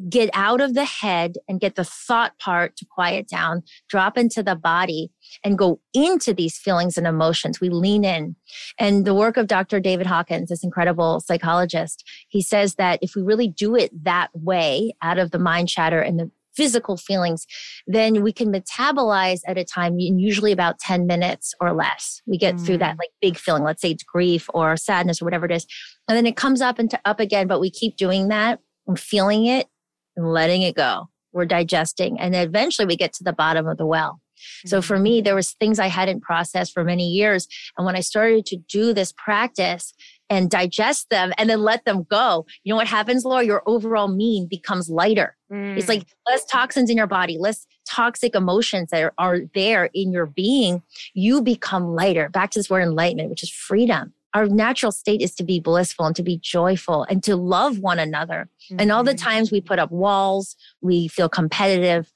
[0.10, 4.43] get out of the head and get the thought part to quiet down, drop into
[4.43, 5.10] the body
[5.43, 7.62] and go into these feelings and emotions.
[7.62, 8.36] We lean in.
[8.78, 9.80] And the work of Dr.
[9.80, 14.93] David Hawkins, this incredible psychologist, he says that if we really do it that way,
[15.02, 17.46] out of the mind chatter and the physical feelings,
[17.88, 22.22] then we can metabolize at a time in usually about 10 minutes or less.
[22.26, 22.65] We get mm.
[22.65, 23.00] through that mm.
[23.00, 25.65] like big feeling, let's say it's grief or sadness or whatever it is.
[26.08, 29.46] And then it comes up and up again, but we keep doing that and feeling
[29.46, 29.68] it
[30.15, 31.10] and letting it go.
[31.34, 32.20] We're digesting.
[32.20, 34.22] And eventually we get to the bottom of the well.
[34.65, 37.48] So for me, there was things I hadn't processed for many years.
[37.78, 39.94] And when I started to do this practice
[40.30, 43.46] and digest them and then let them go, you know what happens, Lori?
[43.46, 45.36] Your overall mean becomes lighter.
[45.52, 45.78] Mm.
[45.78, 50.12] It's like less toxins in your body, less toxic emotions that are, are there in
[50.12, 50.82] your being.
[51.14, 52.30] You become lighter.
[52.30, 56.06] Back to this word enlightenment, which is freedom our natural state is to be blissful
[56.06, 58.50] and to be joyful and to love one another.
[58.70, 58.82] Mm-hmm.
[58.82, 59.24] And all the mm-hmm.
[59.24, 62.12] times we put up walls, we feel competitive,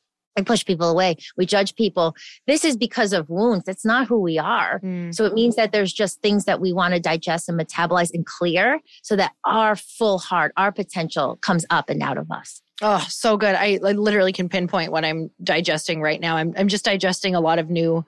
[0.46, 1.18] push people away.
[1.38, 2.16] We judge people.
[2.48, 3.66] This is because of wounds.
[3.66, 4.80] That's not who we are.
[4.80, 5.14] Mm.
[5.14, 8.26] So it means that there's just things that we want to digest and metabolize and
[8.26, 12.62] clear so that our full heart, our potential comes up and out of us.
[12.82, 13.56] Oh, so good.
[13.56, 16.38] I, I literally can pinpoint what I'm digesting right now.
[16.38, 18.06] I'm, I'm just digesting a lot of new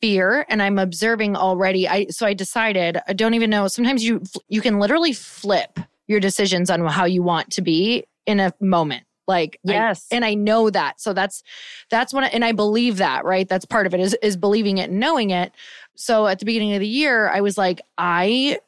[0.00, 4.22] fear and i'm observing already i so i decided i don't even know sometimes you
[4.48, 9.02] you can literally flip your decisions on how you want to be in a moment
[9.28, 11.42] like yes I, and i know that so that's
[11.90, 14.78] that's when, I, and i believe that right that's part of it is is believing
[14.78, 15.52] it and knowing it
[15.94, 18.58] so at the beginning of the year i was like i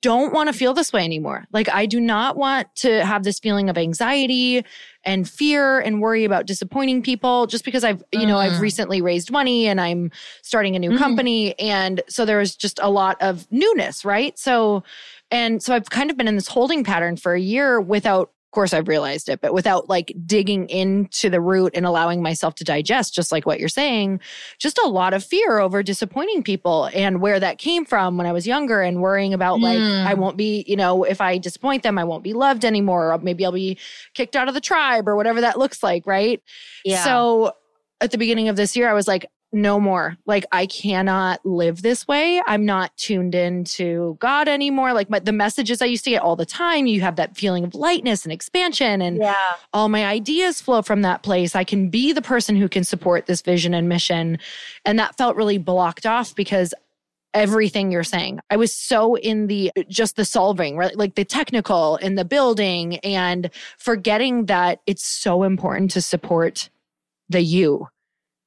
[0.00, 1.44] don't want to feel this way anymore.
[1.52, 4.64] Like, I do not want to have this feeling of anxiety
[5.04, 8.60] and fear and worry about disappointing people just because I've, you know, I've mm.
[8.60, 10.10] recently raised money and I'm
[10.42, 10.98] starting a new mm.
[10.98, 11.56] company.
[11.60, 14.36] And so there was just a lot of newness, right?
[14.36, 14.82] So,
[15.30, 18.72] and so I've kind of been in this holding pattern for a year without course
[18.72, 23.14] I've realized it, but without like digging into the root and allowing myself to digest,
[23.14, 24.20] just like what you're saying,
[24.58, 28.32] just a lot of fear over disappointing people and where that came from when I
[28.32, 29.62] was younger and worrying about mm.
[29.62, 33.12] like, I won't be, you know, if I disappoint them, I won't be loved anymore.
[33.12, 33.78] Or maybe I'll be
[34.14, 36.06] kicked out of the tribe or whatever that looks like.
[36.06, 36.42] Right.
[36.84, 37.02] Yeah.
[37.04, 37.52] So
[38.00, 40.16] at the beginning of this year, I was like, no more.
[40.24, 42.40] Like I cannot live this way.
[42.46, 44.94] I'm not tuned into God anymore.
[44.94, 47.64] Like my, the messages I used to get all the time, you have that feeling
[47.64, 49.52] of lightness and expansion and yeah.
[49.74, 51.54] all my ideas flow from that place.
[51.54, 54.38] I can be the person who can support this vision and mission.
[54.86, 56.72] And that felt really blocked off because
[57.34, 58.40] everything you're saying.
[58.50, 60.96] I was so in the just the solving, right?
[60.96, 66.68] Like the technical in the building and forgetting that it's so important to support
[67.28, 67.88] the you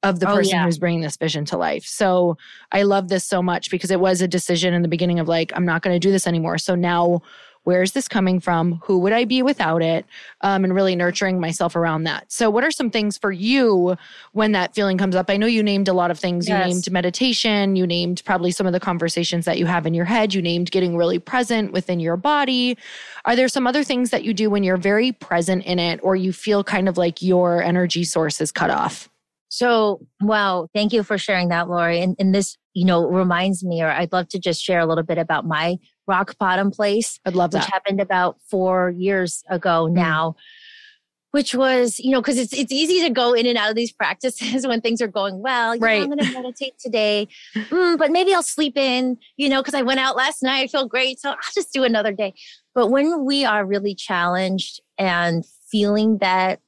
[0.09, 0.65] of the oh, person yeah.
[0.65, 1.85] who's bringing this vision to life.
[1.85, 2.37] So
[2.71, 5.51] I love this so much because it was a decision in the beginning of like,
[5.55, 6.57] I'm not going to do this anymore.
[6.57, 7.21] So now,
[7.65, 8.79] where's this coming from?
[8.85, 10.05] Who would I be without it?
[10.41, 12.31] Um, and really nurturing myself around that.
[12.31, 13.97] So, what are some things for you
[14.31, 15.29] when that feeling comes up?
[15.29, 16.47] I know you named a lot of things.
[16.47, 16.65] Yes.
[16.65, 20.05] You named meditation, you named probably some of the conversations that you have in your
[20.05, 22.77] head, you named getting really present within your body.
[23.25, 26.15] Are there some other things that you do when you're very present in it or
[26.15, 29.09] you feel kind of like your energy source is cut off?
[29.55, 32.01] So, wow, thank you for sharing that, Lori.
[32.01, 35.05] And, and this, you know, reminds me, or I'd love to just share a little
[35.05, 35.77] bit about my
[36.07, 37.21] rock bottom place.
[37.25, 37.59] I'd love that.
[37.59, 39.93] Which happened about four years ago mm.
[39.93, 40.35] now.
[41.31, 43.93] Which was, you know, because it's it's easy to go in and out of these
[44.01, 45.79] practices when things are going well.
[45.79, 46.01] right.
[46.01, 49.83] I'm going to meditate today, mm, but maybe I'll sleep in, you know, because I
[49.83, 50.63] went out last night.
[50.63, 52.33] I feel great, so I'll just do another day.
[52.73, 56.59] But when we are really challenged and feeling that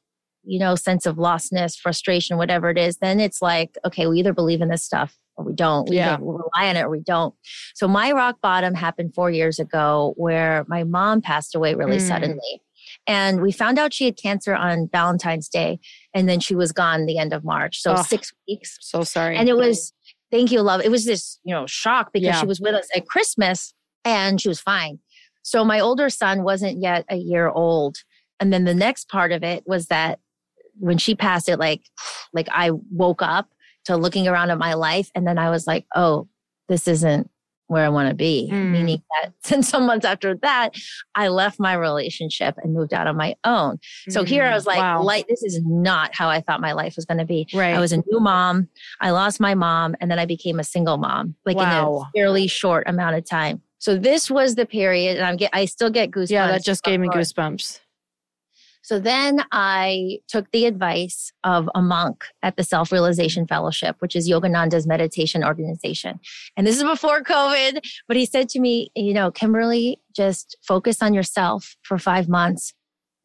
[0.48, 4.34] you know, sense of lostness, frustration, whatever it is, then it's like, okay, we either
[4.34, 5.90] believe in this stuff or we don't.
[5.90, 6.18] We yeah.
[6.20, 7.36] rely on it or we don't.
[7.76, 12.08] So my rock bottom happened four years ago where my mom passed away really mm.
[12.08, 12.62] suddenly.
[13.06, 15.80] And we found out she had cancer on Valentine's Day.
[16.14, 17.82] And then she was gone the end of March.
[17.82, 18.78] So oh, six weeks.
[18.82, 19.38] So sorry.
[19.38, 19.94] And it was,
[20.32, 20.82] thank you, love.
[20.82, 22.40] It was this, you know, shock because yeah.
[22.40, 23.74] she was with us at Christmas
[24.06, 25.00] and she was fine.
[25.44, 27.98] So my older son wasn't yet a year old.
[28.40, 30.20] And then the next part of it was that
[30.80, 31.82] when she passed it like
[32.34, 33.50] like i woke up
[33.86, 36.28] to looking around at my life and then i was like oh
[36.68, 37.30] this isn't
[37.68, 38.72] where i want to be mm.
[38.72, 40.72] meaning that since some months after that
[41.16, 43.78] i left my relationship and moved out on my own
[44.10, 44.28] so mm.
[44.28, 45.02] here i was like wow.
[45.02, 47.80] like this is not how i thought my life was going to be right i
[47.80, 48.68] was a new mom
[49.02, 51.98] i lost my mom and then i became a single mom like wow.
[51.98, 55.50] in a fairly short amount of time so this was the period and i'm get
[55.54, 57.80] i still get goosebumps yeah that just gave me goosebumps
[58.88, 64.16] so then I took the advice of a monk at the Self Realization Fellowship, which
[64.16, 66.22] is Yogananda's meditation organization.
[66.56, 71.02] And this is before COVID, but he said to me, you know, Kimberly, just focus
[71.02, 72.74] on yourself for five months.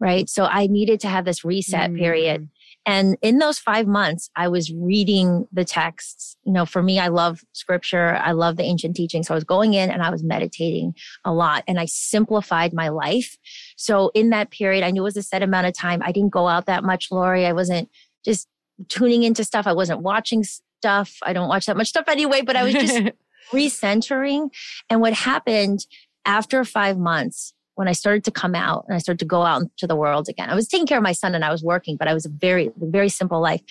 [0.00, 0.28] Right.
[0.28, 1.96] So I needed to have this reset mm.
[1.96, 2.48] period.
[2.84, 6.36] And in those five months, I was reading the texts.
[6.44, 8.16] You know, for me, I love scripture.
[8.16, 9.28] I love the ancient teachings.
[9.28, 12.88] So I was going in and I was meditating a lot and I simplified my
[12.88, 13.36] life.
[13.76, 16.02] So in that period, I knew it was a set amount of time.
[16.04, 17.46] I didn't go out that much, Lori.
[17.46, 17.88] I wasn't
[18.24, 18.48] just
[18.88, 19.66] tuning into stuff.
[19.66, 21.18] I wasn't watching stuff.
[21.22, 23.00] I don't watch that much stuff anyway, but I was just
[23.52, 24.50] recentering.
[24.90, 25.86] And what happened
[26.24, 29.62] after five months, when I started to come out and I started to go out
[29.62, 31.96] into the world again, I was taking care of my son and I was working,
[31.96, 33.62] but I was a very, very simple life.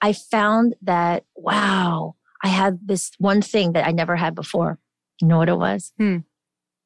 [0.00, 4.78] I found that, wow, I had this one thing that I never had before.
[5.20, 5.92] You know what it was?
[5.98, 6.18] Hmm.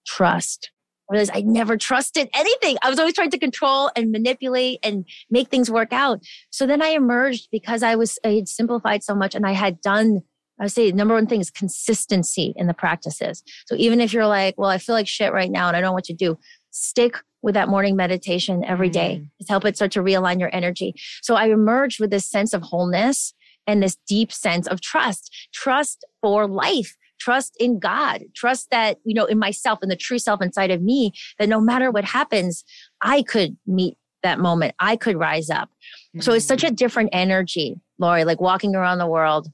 [0.06, 0.70] Trust.
[1.12, 2.78] I I never trusted anything.
[2.82, 6.22] I was always trying to control and manipulate and make things work out.
[6.50, 9.80] So then I emerged because I was, I had simplified so much and I had
[9.80, 10.22] done
[10.62, 13.42] I would say the number one thing is consistency in the practices.
[13.66, 15.88] So even if you're like, well, I feel like shit right now and I don't
[15.88, 16.38] know what to do,
[16.70, 19.44] stick with that morning meditation every day mm.
[19.44, 20.94] to help it start to realign your energy.
[21.20, 23.34] So I emerged with this sense of wholeness
[23.66, 29.14] and this deep sense of trust, trust for life, trust in God, trust that, you
[29.14, 31.10] know, in myself and the true self inside of me,
[31.40, 32.62] that no matter what happens,
[33.00, 34.76] I could meet that moment.
[34.78, 35.70] I could rise up.
[36.16, 36.22] Mm.
[36.22, 36.76] So it's such a mm.
[36.76, 39.50] different energy, Lori, like walking around the world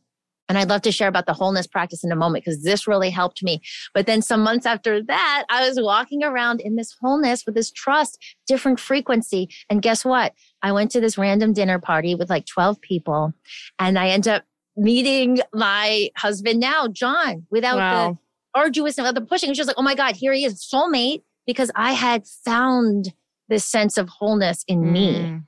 [0.49, 3.11] and I'd love to share about the wholeness practice in a moment because this really
[3.11, 3.61] helped me.
[3.95, 7.71] But then some months after that, I was walking around in this wholeness with this
[7.71, 9.49] trust, different frequency.
[9.69, 10.33] And guess what?
[10.63, 13.35] I went to this random dinner party with like 12 people
[13.79, 14.45] and I end up
[14.77, 18.11] meeting my husband now, John, without wow.
[18.11, 18.19] the
[18.59, 19.49] arduous of the pushing.
[19.49, 23.13] It was just like, oh my God, here he is, soulmate, because I had found
[23.49, 24.93] this sense of wholeness in mm.
[24.93, 25.41] me.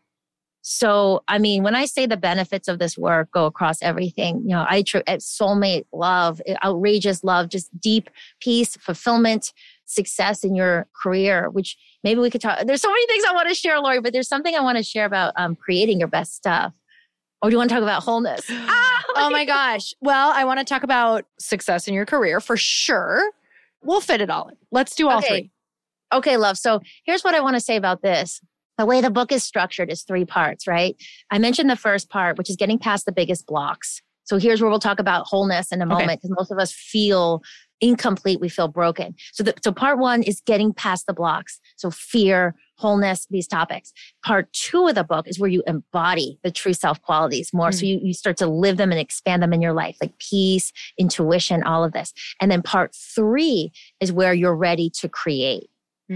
[0.63, 4.51] So, I mean, when I say the benefits of this work go across everything, you
[4.51, 9.53] know, I tr- soulmate love, outrageous love, just deep peace, fulfillment,
[9.87, 12.59] success in your career, which maybe we could talk.
[12.67, 14.85] There's so many things I want to share, Lori, but there's something I want to
[14.85, 16.73] share about um, creating your best stuff.
[17.43, 18.51] Or do you want to talk about wholeness?
[19.13, 19.93] Ah, oh my gosh.
[20.01, 23.23] Well, I want to talk about success in your career for sure.
[23.83, 24.57] We'll fit it all in.
[24.71, 25.29] Let's do all okay.
[25.29, 25.51] three.
[26.13, 26.59] Okay, love.
[26.59, 28.41] So here's what I want to say about this
[28.81, 30.97] the way the book is structured is three parts, right?
[31.31, 34.01] I mentioned the first part, which is getting past the biggest blocks.
[34.24, 36.39] So here's where we'll talk about wholeness in a moment because okay.
[36.39, 37.43] most of us feel
[37.83, 39.14] incomplete, we feel broken.
[39.33, 41.61] So the, so part 1 is getting past the blocks.
[41.76, 43.93] So fear, wholeness, these topics.
[44.24, 47.70] Part 2 of the book is where you embody the true self qualities more.
[47.70, 47.74] Mm.
[47.74, 50.72] So you you start to live them and expand them in your life, like peace,
[50.99, 52.12] intuition, all of this.
[52.41, 55.70] And then part 3 is where you're ready to create.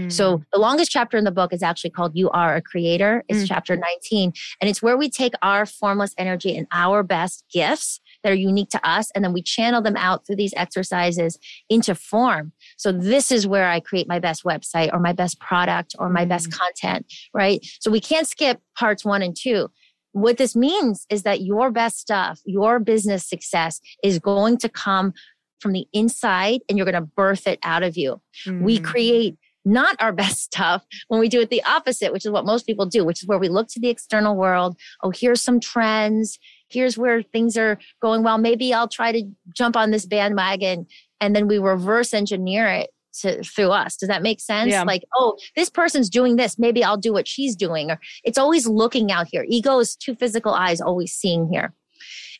[0.09, 0.43] So mm.
[0.51, 3.23] the longest chapter in the book is actually called You Are a Creator.
[3.29, 3.47] It's mm.
[3.47, 4.33] chapter 19.
[4.59, 8.69] And it's where we take our formless energy and our best gifts that are unique
[8.71, 11.37] to us, and then we channel them out through these exercises
[11.69, 12.51] into form.
[12.75, 16.25] So this is where I create my best website or my best product or my
[16.25, 16.29] mm.
[16.29, 17.65] best content, right?
[17.79, 19.69] So we can't skip parts one and two.
[20.11, 25.13] What this means is that your best stuff, your business success is going to come
[25.59, 28.21] from the inside and you're going to birth it out of you.
[28.45, 28.61] Mm.
[28.61, 32.45] We create not our best stuff when we do it the opposite, which is what
[32.45, 34.77] most people do, which is where we look to the external world.
[35.03, 36.39] Oh, here's some trends.
[36.69, 38.37] Here's where things are going well.
[38.37, 40.87] Maybe I'll try to jump on this bandwagon
[41.21, 42.89] and then we reverse engineer it
[43.21, 43.95] to, through us.
[43.97, 44.71] Does that make sense?
[44.71, 44.83] Yeah.
[44.83, 46.59] Like, oh, this person's doing this.
[46.59, 47.91] Maybe I'll do what she's doing.
[47.91, 49.45] Or it's always looking out here.
[49.47, 51.73] Ego is two physical eyes always seeing here.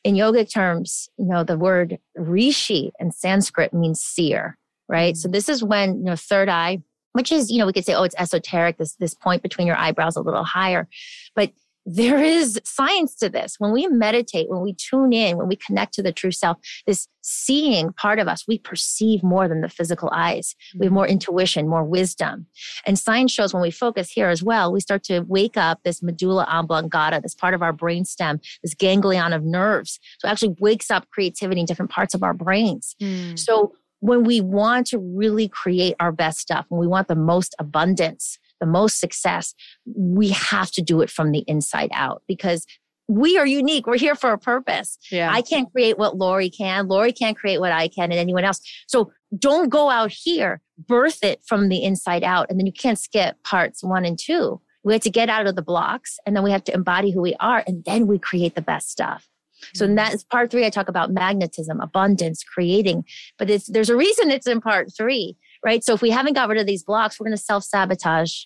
[0.03, 4.57] In yogic terms, you know, the word rishi in Sanskrit means seer,
[4.87, 5.13] right?
[5.13, 5.19] Mm-hmm.
[5.19, 6.83] So this is when, you know, third eye,
[7.15, 9.77] which is, you know, we could say, oh, it's esoteric, this, this point between your
[9.77, 10.85] eyebrows a little higher.
[11.33, 11.53] But
[11.85, 13.55] there is science to this.
[13.57, 17.07] When we meditate, when we tune in, when we connect to the true self, this
[17.21, 20.55] seeing part of us, we perceive more than the physical eyes.
[20.77, 22.47] We have more intuition, more wisdom.
[22.85, 26.03] And science shows when we focus here as well, we start to wake up this
[26.03, 29.99] medulla oblongata, this part of our brainstem, this ganglion of nerves.
[30.19, 32.95] So it actually wakes up creativity in different parts of our brains.
[33.01, 33.39] Mm.
[33.39, 33.73] So
[34.05, 38.37] when we want to really create our best stuff, when we want the most abundance,
[38.59, 39.55] the most success,
[39.95, 42.65] we have to do it from the inside out because
[43.07, 43.87] we are unique.
[43.87, 44.99] We're here for a purpose.
[45.11, 45.31] Yeah.
[45.31, 46.87] I can't create what Lori can.
[46.87, 48.61] Lori can't create what I can and anyone else.
[48.87, 52.47] So don't go out here, birth it from the inside out.
[52.49, 54.61] And then you can't skip parts one and two.
[54.83, 57.21] We have to get out of the blocks and then we have to embody who
[57.21, 59.27] we are and then we create the best stuff.
[59.73, 63.05] So in that is part three, I talk about magnetism, abundance, creating,
[63.37, 65.83] but it's, there's a reason it's in part three, right?
[65.83, 68.43] So if we haven't got rid of these blocks, we're going to self sabotage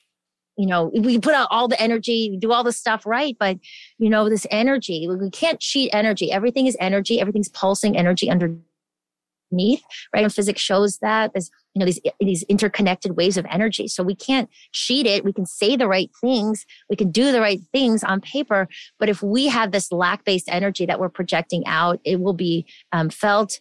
[0.59, 3.57] you know, we put out all the energy, do all the stuff right, but
[3.97, 6.34] you know, this energy, we can't cheat energy.
[6.34, 7.22] Everything is energy.
[7.22, 8.30] Everything's pulsing energy
[9.51, 10.23] right?
[10.23, 13.87] And physics shows that there's, you know, these, these interconnected waves of energy.
[13.87, 15.23] So we can't cheat it.
[15.23, 16.65] We can say the right things.
[16.89, 18.67] We can do the right things on paper.
[18.99, 22.65] But if we have this lack based energy that we're projecting out, it will be
[22.91, 23.59] um, felt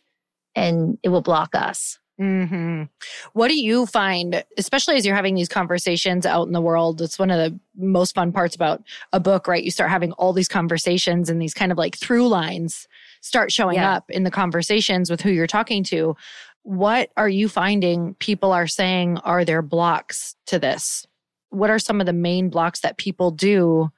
[0.55, 1.99] and it will block us.
[2.21, 2.85] Mm-hmm.
[3.33, 7.01] What do you find, especially as you're having these conversations out in the world?
[7.01, 9.63] It's one of the most fun parts about a book, right?
[9.63, 12.89] You start having all these conversations and these kind of like through lines
[13.21, 13.95] start showing yeah.
[13.95, 16.17] up in the conversations with who you're talking to.
[16.63, 21.07] What are you finding people are saying are their blocks to this?
[21.51, 23.91] What are some of the main blocks that people do,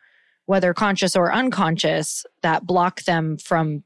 [0.45, 3.83] whether conscious or unconscious, that block them from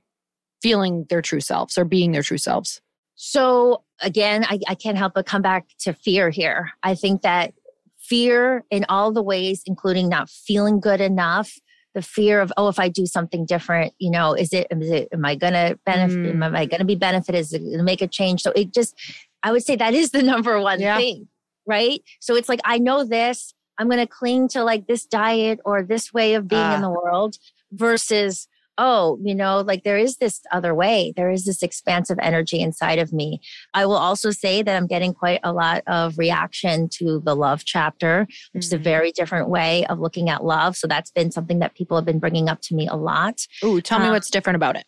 [0.61, 2.81] feeling their true selves or being their true selves?
[3.15, 6.71] So again, I, I can't help but come back to fear here.
[6.83, 7.55] I think that
[7.99, 11.59] fear in all the ways, including not feeling good enough,
[11.95, 15.09] the fear of oh if i do something different you know is it, is it
[15.13, 16.45] am i gonna benefit mm.
[16.45, 18.95] am i gonna be benefited is it gonna make a change so it just
[19.43, 20.97] i would say that is the number one yeah.
[20.97, 21.29] thing
[21.67, 25.83] right so it's like i know this i'm gonna cling to like this diet or
[25.83, 26.75] this way of being uh.
[26.75, 26.89] in ah.
[26.89, 27.37] the world
[27.73, 28.49] versus
[28.79, 31.13] oh, you know, like there is this other way.
[31.17, 33.41] There is this expansive energy inside of me.
[33.73, 37.65] I will also say that I'm getting quite a lot of reaction to the love
[37.65, 38.59] chapter, which mm-hmm.
[38.59, 38.85] is a mm-hmm.
[38.85, 40.77] very different way of looking at love.
[40.77, 43.47] So that's been something that people have been bringing up to me a lot.
[43.63, 44.87] Ooh, tell me um, what's different about it.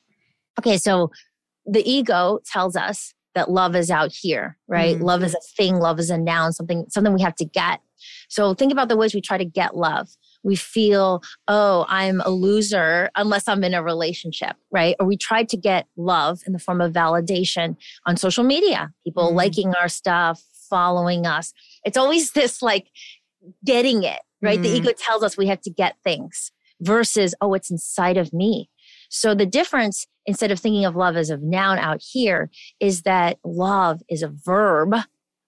[0.59, 1.11] Okay, so
[1.65, 4.97] the ego tells us that love is out here, right?
[4.97, 5.05] Mm-hmm.
[5.05, 7.81] Love is a thing, love is a noun, something something we have to get.
[8.29, 10.09] So think about the ways we try to get love
[10.43, 14.97] we feel, oh, I'm a loser unless I'm in a relationship, right?
[15.01, 17.77] Or we try to get love in the form of validation
[18.07, 19.37] on social media, people mm-hmm.
[19.37, 21.53] liking our stuff, following us.
[21.85, 22.89] It's always this like
[23.65, 24.59] getting it, right?
[24.59, 24.63] Mm-hmm.
[24.63, 28.69] The ego tells us we have to get things versus, oh, it's inside of me.
[29.09, 33.39] So the difference, instead of thinking of love as a noun out here, is that
[33.45, 34.95] love is a verb.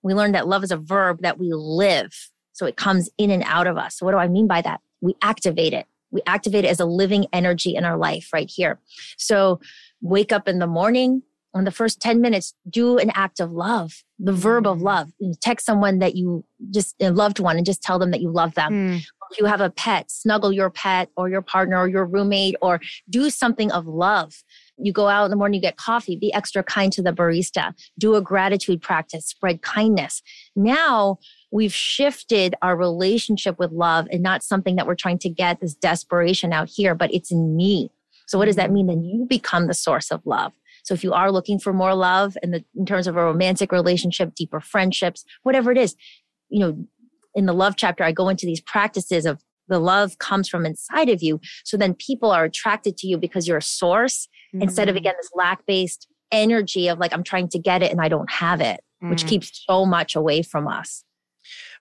[0.02, 2.12] We learned that love is a verb that we live.
[2.58, 3.98] So it comes in and out of us.
[3.98, 4.80] So what do I mean by that?
[5.00, 5.86] we activate it.
[6.10, 8.80] We activate it as a living energy in our life right here.
[9.16, 9.60] So
[10.00, 11.22] wake up in the morning,
[11.54, 14.82] on the first 10 minutes, do an act of love, the verb of mm.
[14.82, 15.10] love.
[15.40, 18.54] Text someone that you just a loved one and just tell them that you love
[18.54, 18.72] them.
[18.72, 19.02] Mm.
[19.30, 22.80] If you have a pet, snuggle your pet or your partner or your roommate or
[23.10, 24.34] do something of love.
[24.78, 27.74] You go out in the morning, you get coffee, be extra kind to the barista,
[27.98, 30.22] do a gratitude practice, spread kindness.
[30.56, 31.18] Now
[31.50, 35.74] we've shifted our relationship with love and not something that we're trying to get this
[35.74, 37.90] desperation out here, but it's in me.
[38.26, 38.74] So what does that mm-hmm.
[38.74, 38.86] mean?
[38.86, 40.52] Then you become the source of love.
[40.84, 43.72] So if you are looking for more love in the in terms of a romantic
[43.72, 45.96] relationship, deeper friendships, whatever it is,
[46.48, 46.86] you know,
[47.34, 51.10] in the love chapter, I go into these practices of the love comes from inside
[51.10, 51.40] of you.
[51.64, 54.62] So then people are attracted to you because you're a source mm-hmm.
[54.62, 55.00] instead of mm-hmm.
[55.00, 58.30] again this lack based energy of like, I'm trying to get it and I don't
[58.30, 59.10] have it, mm-hmm.
[59.10, 61.04] which keeps so much away from us.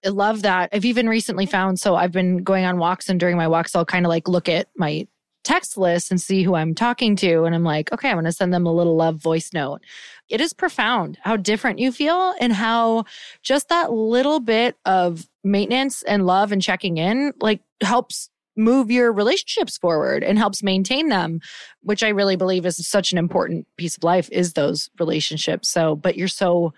[0.05, 0.69] I love that.
[0.73, 3.85] I've even recently found so I've been going on walks and during my walks I'll
[3.85, 5.07] kind of like look at my
[5.43, 8.33] text list and see who I'm talking to and I'm like, okay, I'm going to
[8.33, 9.81] send them a little love voice note.
[10.27, 13.05] It is profound how different you feel and how
[13.43, 19.13] just that little bit of maintenance and love and checking in like helps move your
[19.13, 21.39] relationships forward and helps maintain them,
[21.81, 25.69] which I really believe is such an important piece of life is those relationships.
[25.69, 26.73] So, but you're so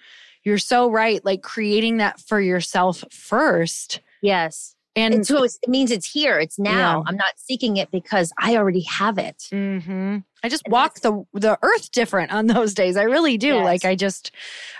[0.49, 4.01] you're so right like creating that for yourself first.
[4.21, 4.75] Yes.
[4.95, 6.39] And, so it means it's here.
[6.39, 6.99] It's now.
[6.99, 7.03] Yeah.
[7.07, 9.47] I'm not seeking it because I already have it.
[9.51, 10.17] Mm-hmm.
[10.43, 12.97] I just and walk the the earth different on those days.
[12.97, 13.55] I really do.
[13.55, 13.65] Yes.
[13.65, 14.31] Like I just,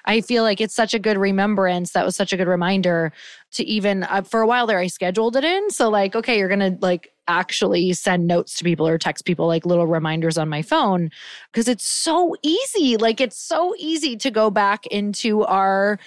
[0.06, 1.92] I feel like it's such a good remembrance.
[1.92, 3.12] That was such a good reminder
[3.52, 4.80] to even uh, for a while there.
[4.80, 5.70] I scheduled it in.
[5.70, 9.66] So like, okay, you're gonna like actually send notes to people or text people like
[9.66, 11.12] little reminders on my phone
[11.52, 12.98] because it's so easy.
[12.98, 16.00] Like it's so easy to go back into our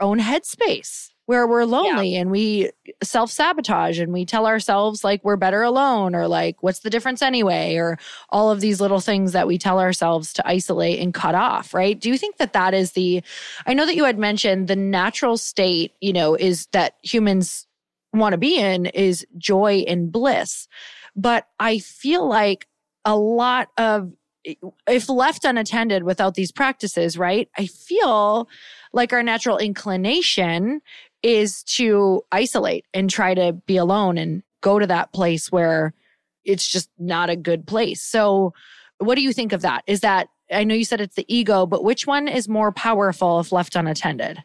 [0.00, 2.20] own headspace where we're lonely yeah.
[2.20, 2.70] and we
[3.02, 7.20] self sabotage and we tell ourselves like we're better alone or like what's the difference
[7.20, 7.98] anyway or
[8.30, 12.00] all of these little things that we tell ourselves to isolate and cut off, right?
[12.00, 13.22] Do you think that that is the
[13.66, 17.66] I know that you had mentioned the natural state, you know, is that humans
[18.14, 20.66] want to be in is joy and bliss.
[21.14, 22.68] But I feel like
[23.04, 24.14] a lot of
[24.86, 27.50] if left unattended without these practices, right?
[27.58, 28.48] I feel
[28.92, 30.80] like our natural inclination
[31.22, 35.94] is to isolate and try to be alone and go to that place where
[36.44, 38.02] it's just not a good place.
[38.02, 38.52] So,
[38.98, 39.84] what do you think of that?
[39.86, 43.38] Is that, I know you said it's the ego, but which one is more powerful
[43.38, 44.42] if left unattended?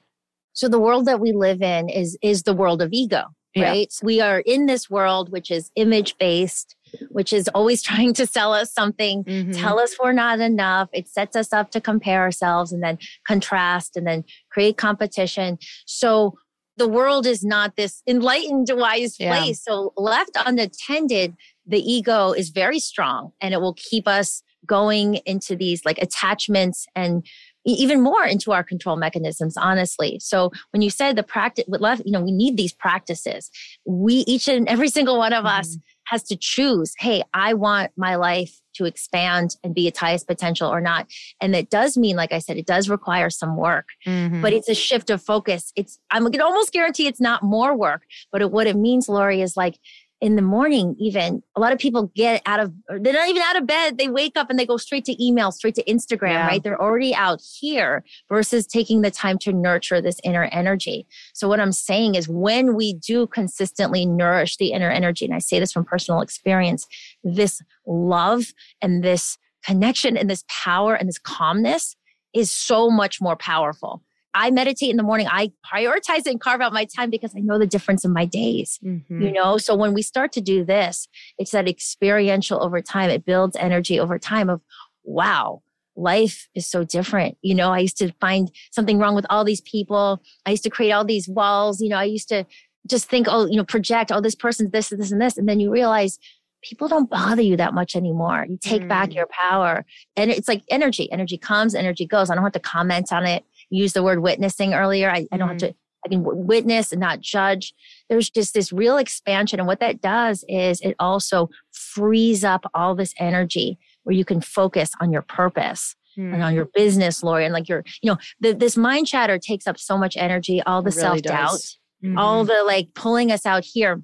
[0.53, 3.23] So, the world that we live in is, is the world of ego,
[3.57, 3.91] right?
[3.91, 4.05] Yeah.
[4.05, 6.75] We are in this world, which is image based
[7.09, 9.51] which is always trying to sell us something, mm-hmm.
[9.51, 10.89] tell us we're not enough.
[10.93, 12.97] It sets us up to compare ourselves and then
[13.27, 15.57] contrast and then create competition.
[15.85, 16.35] So
[16.77, 19.37] the world is not this enlightened, wise yeah.
[19.37, 19.63] place.
[19.63, 25.55] So left unattended, the ego is very strong and it will keep us going into
[25.55, 27.25] these like attachments and
[27.65, 32.01] even more into our control mechanisms honestly so when you said the practice with left
[32.05, 33.49] you know we need these practices
[33.85, 35.59] we each and every single one of mm-hmm.
[35.59, 40.27] us has to choose hey i want my life to expand and be its highest
[40.27, 41.07] potential or not.
[41.41, 44.41] And that does mean, like I said, it does require some work, mm-hmm.
[44.41, 45.71] but it's a shift of focus.
[45.75, 49.07] It's, I'm going to almost guarantee it's not more work, but it, what it means,
[49.07, 49.79] Lori, is like
[50.23, 53.57] in the morning, even a lot of people get out of, they're not even out
[53.57, 53.97] of bed.
[53.97, 56.47] They wake up and they go straight to email, straight to Instagram, yeah.
[56.47, 56.63] right?
[56.63, 61.05] They're already out here versus taking the time to nurture this inner energy.
[61.33, 65.39] So, what I'm saying is when we do consistently nourish the inner energy, and I
[65.39, 66.87] say this from personal experience,
[67.25, 71.97] this love and this connection and this power and this calmness
[72.33, 74.01] is so much more powerful
[74.33, 75.27] I meditate in the morning.
[75.29, 78.79] I prioritize and carve out my time because I know the difference in my days.
[78.83, 79.21] Mm-hmm.
[79.21, 81.07] You know, so when we start to do this,
[81.37, 83.09] it's that experiential over time.
[83.09, 84.61] It builds energy over time of,
[85.03, 85.61] wow,
[85.95, 87.37] life is so different.
[87.41, 90.21] You know, I used to find something wrong with all these people.
[90.45, 91.81] I used to create all these walls.
[91.81, 92.45] You know, I used to
[92.87, 95.37] just think, oh, you know, project, oh, this person's this and this and this.
[95.37, 96.17] And then you realize
[96.63, 98.45] people don't bother you that much anymore.
[98.49, 98.89] You take mm.
[98.89, 99.85] back your power.
[100.15, 101.11] And it's like energy.
[101.11, 102.29] Energy comes, energy goes.
[102.29, 105.09] I don't have to comment on it used the word witnessing earlier.
[105.09, 105.65] I, I don't mm-hmm.
[105.65, 107.73] have to, I can witness and not judge.
[108.09, 109.59] There's just this real expansion.
[109.59, 114.41] And what that does is it also frees up all this energy where you can
[114.41, 115.95] focus on your purpose.
[116.17, 116.33] Mm-hmm.
[116.35, 116.57] And on mm.
[116.57, 119.97] your business, Lori, and like your, you know, the, this mind chatter takes up so
[119.97, 121.59] much energy, all the really self doubt,
[122.03, 122.19] mm-hmm.
[122.19, 123.99] all the like pulling us out here.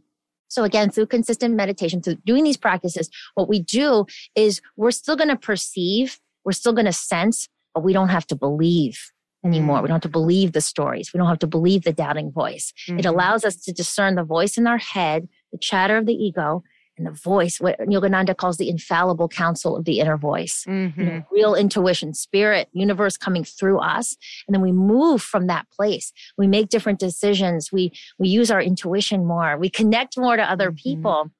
[0.47, 5.15] So again, through consistent meditation, through doing these practices, what we do is we're still
[5.15, 9.11] going to perceive, we're still going to sense, but we don't have to believe
[9.45, 9.81] anymore.
[9.81, 11.11] We don't have to believe the stories.
[11.13, 12.73] We don't have to believe the doubting voice.
[12.87, 12.99] Mm-hmm.
[12.99, 16.63] It allows us to discern the voice in our head, the chatter of the ego,
[16.97, 20.65] and the voice, what Yogananda calls the infallible counsel of the inner voice.
[20.67, 20.99] Mm-hmm.
[20.99, 21.33] You know, mm-hmm.
[21.33, 24.17] real intuition, spirit, universe coming through us.
[24.47, 26.11] And then we move from that place.
[26.37, 27.71] We make different decisions.
[27.71, 29.57] We we use our intuition more.
[29.57, 30.89] We connect more to other mm-hmm.
[30.89, 31.31] people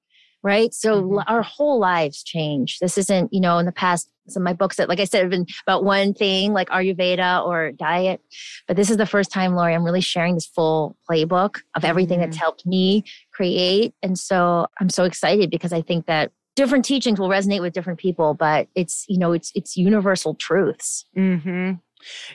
[0.44, 0.74] right?
[0.74, 1.20] So mm-hmm.
[1.28, 2.80] our whole lives change.
[2.80, 5.22] This isn't, you know, in the past, some of my books that, like I said,
[5.22, 8.22] have been about one thing, like Ayurveda or diet.
[8.68, 12.20] But this is the first time, Lori, I'm really sharing this full playbook of everything
[12.20, 12.30] mm-hmm.
[12.30, 13.94] that's helped me create.
[14.04, 18.00] And so I'm so excited because I think that different teachings will resonate with different
[18.00, 21.06] people, but it's, you know, it's it's universal truths.
[21.18, 21.74] Mm-hmm.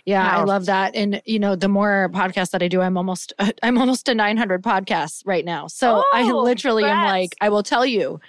[0.04, 0.94] Yeah, I love that.
[0.94, 4.62] And you know, the more podcasts that I do, I'm almost I'm almost to 900
[4.62, 5.66] podcasts right now.
[5.66, 7.06] So oh, I literally congrats.
[7.06, 8.20] am like, I will tell you,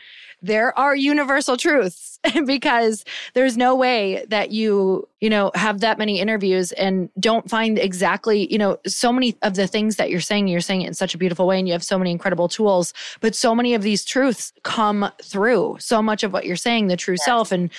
[0.42, 6.20] there are universal truths because there's no way that you, you know, have that many
[6.20, 10.48] interviews and don't find exactly, you know, so many of the things that you're saying,
[10.48, 12.94] you're saying it in such a beautiful way and you have so many incredible tools,
[13.22, 16.98] but so many of these truths come through so much of what you're saying, the
[16.98, 17.26] true yes.
[17.26, 17.70] self and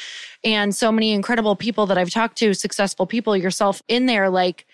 [0.44, 4.66] and so many incredible people that I've talked to, successful people, yourself in there like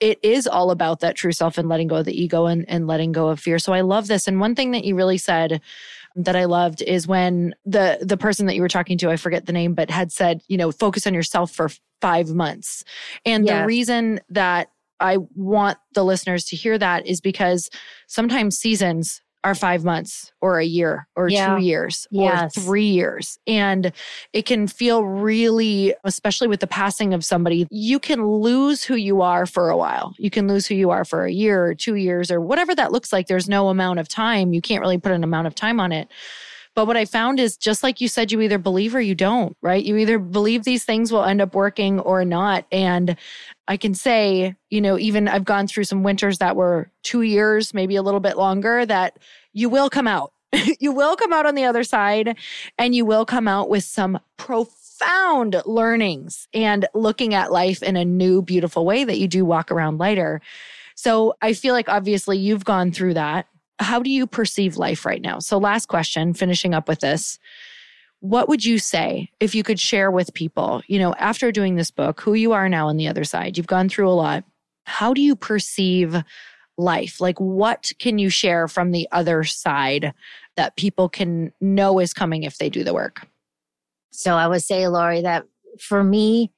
[0.00, 2.86] it is all about that true self and letting go of the ego and, and
[2.86, 3.58] letting go of fear.
[3.58, 4.26] So I love this.
[4.26, 5.60] And one thing that you really said
[6.16, 9.46] that I loved is when the the person that you were talking to, I forget
[9.46, 11.70] the name, but had said, you know, focus on yourself for
[12.00, 12.84] five months.
[13.24, 13.60] And yes.
[13.60, 14.70] the reason that
[15.00, 17.68] I want the listeners to hear that is because
[18.06, 21.54] sometimes seasons are five months or a year or yeah.
[21.54, 22.56] two years yes.
[22.56, 23.38] or three years.
[23.46, 23.92] And
[24.32, 29.20] it can feel really, especially with the passing of somebody, you can lose who you
[29.20, 30.14] are for a while.
[30.18, 32.90] You can lose who you are for a year or two years or whatever that
[32.90, 33.26] looks like.
[33.26, 34.54] There's no amount of time.
[34.54, 36.08] You can't really put an amount of time on it.
[36.74, 39.56] But what I found is just like you said, you either believe or you don't,
[39.62, 39.84] right?
[39.84, 42.66] You either believe these things will end up working or not.
[42.72, 43.16] And
[43.68, 47.72] I can say, you know, even I've gone through some winters that were two years,
[47.72, 49.18] maybe a little bit longer, that
[49.52, 50.32] you will come out.
[50.80, 52.36] you will come out on the other side
[52.78, 58.04] and you will come out with some profound learnings and looking at life in a
[58.04, 60.40] new, beautiful way that you do walk around lighter.
[60.94, 63.46] So I feel like obviously you've gone through that.
[63.78, 65.38] How do you perceive life right now?
[65.40, 67.38] So, last question, finishing up with this
[68.24, 71.90] what would you say if you could share with people, you know, after doing this
[71.90, 73.58] book, who you are now on the other side?
[73.58, 74.44] You've gone through a lot.
[74.84, 76.22] How do you perceive
[76.78, 77.20] life?
[77.20, 80.14] Like, what can you share from the other side
[80.56, 83.28] that people can know is coming if they do the work?
[84.10, 85.44] So, I would say, Lori, that
[85.78, 86.50] for me,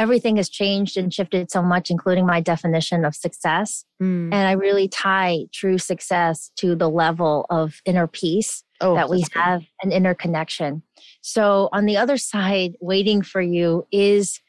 [0.00, 3.84] everything has changed and shifted so much, including my definition of success.
[4.02, 4.32] Mm.
[4.32, 9.26] And I really tie true success to the level of inner peace oh, that we
[9.34, 10.82] have, an inner connection.
[11.20, 14.40] So on the other side, waiting for you is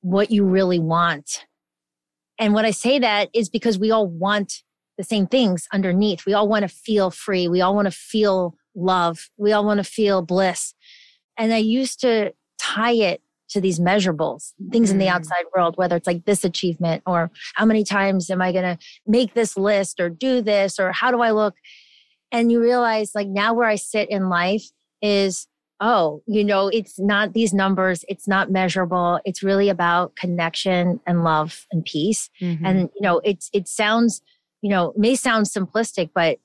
[0.00, 1.44] what you really want.
[2.38, 4.62] And when I say that is because we all want
[4.96, 6.24] the same things underneath.
[6.24, 7.46] We all want to feel free.
[7.46, 9.28] We all want to feel love.
[9.36, 10.74] We all want to feel bliss.
[11.36, 13.20] And I used to tie it
[13.50, 14.92] to these measurables, things mm.
[14.92, 15.12] in the mm.
[15.12, 18.78] outside world, whether it's like this achievement or how many times am I going to
[19.06, 21.54] make this list or do this or how do I look?
[22.30, 24.64] And you realize like now where I sit in life
[25.00, 25.46] is
[25.80, 29.20] oh, you know, it's not these numbers, it's not measurable.
[29.24, 32.30] It's really about connection and love and peace.
[32.40, 32.66] Mm-hmm.
[32.66, 34.22] And you know, it's it sounds,
[34.60, 36.38] you know, may sound simplistic, but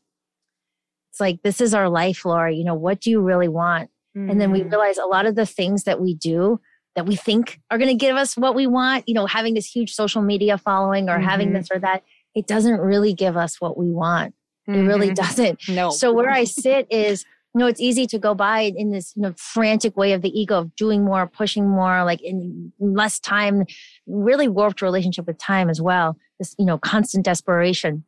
[1.11, 2.55] it's like this is our life, Lori.
[2.55, 3.89] You know, what do you really want?
[4.15, 4.29] Mm-hmm.
[4.29, 4.69] And then we mm-hmm.
[4.69, 6.59] realize a lot of the things that we do
[6.95, 9.65] that we think are going to give us what we want, you know, having this
[9.65, 11.27] huge social media following or mm-hmm.
[11.27, 12.03] having this or that,
[12.35, 14.33] it doesn't really give us what we want.
[14.67, 15.15] It really mm-hmm.
[15.15, 15.67] doesn't.
[15.67, 15.89] No.
[15.89, 19.21] So where I sit is you know, it's easy to go by in this you
[19.21, 23.65] know, frantic way of the ego of doing more, pushing more, like in less time,
[24.07, 26.17] really warped relationship with time as well.
[26.39, 28.05] This, you know, constant desperation.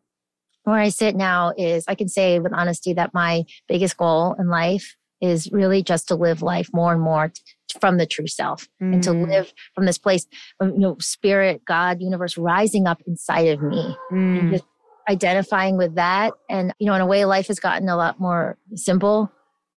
[0.64, 4.48] Where I sit now is I can say with honesty that my biggest goal in
[4.48, 7.32] life is really just to live life more and more
[7.80, 8.94] from the true self mm.
[8.94, 9.28] and to mm.
[9.28, 10.28] live from this place
[10.60, 13.96] of, you know, spirit, God, universe rising up inside of me.
[14.12, 14.52] Mm.
[14.52, 14.66] Just
[15.10, 16.34] identifying with that.
[16.50, 19.32] And, you know, in a way, life has gotten a lot more simple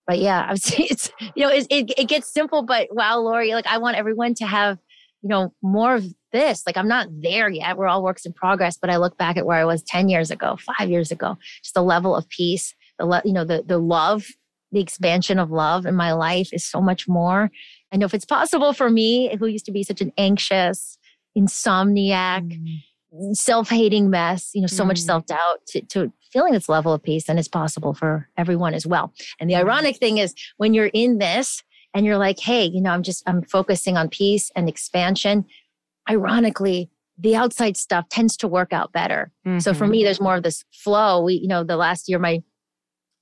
[0.08, 3.20] but yeah, I would say it's you know it, it, it gets simple, but wow,
[3.20, 4.80] Lori, like I want everyone to have
[5.22, 6.64] you know more of this.
[6.66, 7.78] Like I'm not there yet.
[7.78, 10.32] We're all works in progress, but I look back at where I was ten years
[10.32, 13.78] ago, five years ago, just the level of peace, the le- you know the the
[13.78, 14.28] love,
[14.72, 17.52] the expansion of love in my life is so much more.
[17.96, 20.98] I know if it's possible for me, who used to be such an anxious
[21.38, 22.44] insomniac.
[22.44, 22.82] Mm
[23.32, 24.88] self-hating mess you know so mm.
[24.88, 28.86] much self-doubt to, to feeling this level of peace and it's possible for everyone as
[28.86, 29.60] well and the mm.
[29.60, 33.24] ironic thing is when you're in this and you're like hey you know i'm just
[33.26, 35.46] i'm focusing on peace and expansion
[36.10, 39.60] ironically the outside stuff tends to work out better mm-hmm.
[39.60, 40.06] so for me mm-hmm.
[40.06, 42.44] there's more of this flow we you know the last year my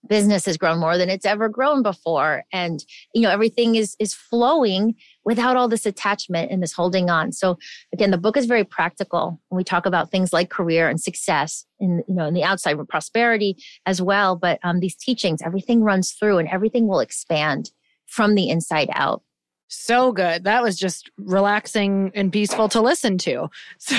[0.08, 2.44] business has grown more than it's ever grown before.
[2.52, 2.84] And
[3.14, 4.96] you know everything is is flowing
[5.26, 7.32] without all this attachment and this holding on.
[7.32, 7.58] So
[7.94, 9.40] again the book is very practical.
[9.50, 12.78] When we talk about things like career and success and you know in the outside
[12.78, 17.72] with prosperity as well but um, these teachings everything runs through and everything will expand
[18.06, 19.22] from the inside out
[19.68, 20.44] so good.
[20.44, 23.50] That was just relaxing and peaceful to listen to.
[23.80, 23.98] So,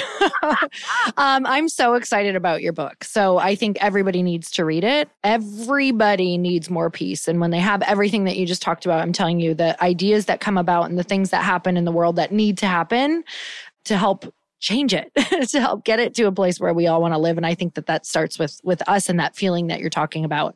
[1.16, 3.04] um, I'm so excited about your book.
[3.04, 5.08] So I think everybody needs to read it.
[5.22, 7.28] Everybody needs more peace.
[7.28, 10.26] And when they have everything that you just talked about, I'm telling you the ideas
[10.26, 13.24] that come about and the things that happen in the world that need to happen
[13.84, 14.32] to help
[14.64, 15.12] change it
[15.48, 17.54] to help get it to a place where we all want to live and i
[17.54, 20.54] think that that starts with with us and that feeling that you're talking about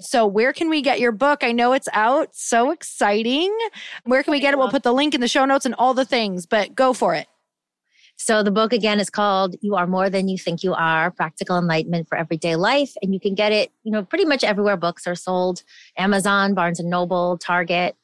[0.00, 1.42] so, where can we get your book?
[1.42, 2.34] I know it's out.
[2.34, 3.56] So exciting.
[4.04, 4.58] Where can we get it?
[4.58, 7.14] We'll put the link in the show notes and all the things, but go for
[7.14, 7.26] it.
[8.16, 11.56] So, the book again is called You Are More Than You Think You Are Practical
[11.56, 12.92] Enlightenment for Everyday Life.
[13.02, 15.62] And you can get it, you know, pretty much everywhere books are sold
[15.96, 17.96] Amazon, Barnes and Noble, Target.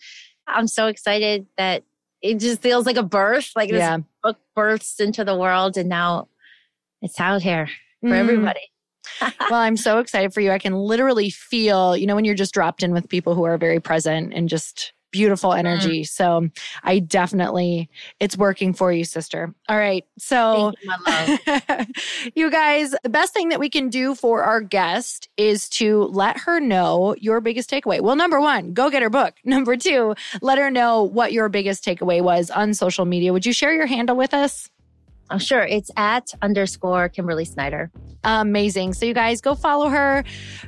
[0.46, 1.84] I'm so excited that
[2.22, 3.98] it just feels like a birth, like this yeah.
[4.24, 5.76] Book births into the world.
[5.76, 6.28] And now
[7.02, 7.68] It's out here
[8.00, 8.18] for mm.
[8.18, 8.60] everybody.
[9.20, 10.50] well, I'm so excited for you.
[10.50, 13.58] I can literally feel, you know, when you're just dropped in with people who are
[13.58, 15.58] very present and just beautiful mm.
[15.58, 16.02] energy.
[16.02, 16.08] Mm.
[16.08, 16.48] So
[16.82, 17.88] I definitely,
[18.18, 19.54] it's working for you, sister.
[19.68, 20.04] All right.
[20.18, 21.38] So, you,
[22.34, 26.36] you, guys, the best thing that we can do for our guest is to let
[26.38, 28.00] her know your biggest takeaway.
[28.00, 29.34] Well, number one, go get her book.
[29.44, 33.32] Number two, let her know what your biggest takeaway was on social media.
[33.32, 34.68] Would you share your handle with us?
[35.30, 35.62] Oh, sure.
[35.62, 37.90] It's at underscore Kimberly Snyder.
[38.24, 38.94] Amazing.
[38.94, 40.24] So, you guys go follow her,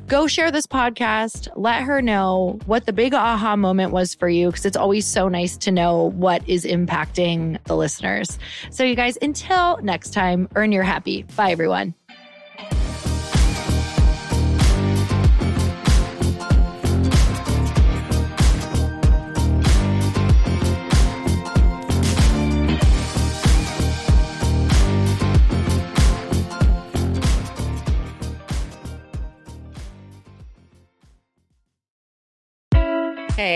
[0.09, 4.48] go share this podcast, let her know what the big aha moment was for you,
[4.48, 8.38] because it's always so nice to know what is impacting the listeners.
[8.70, 11.22] So, you guys, until next time, earn your happy.
[11.36, 11.94] Bye, everyone.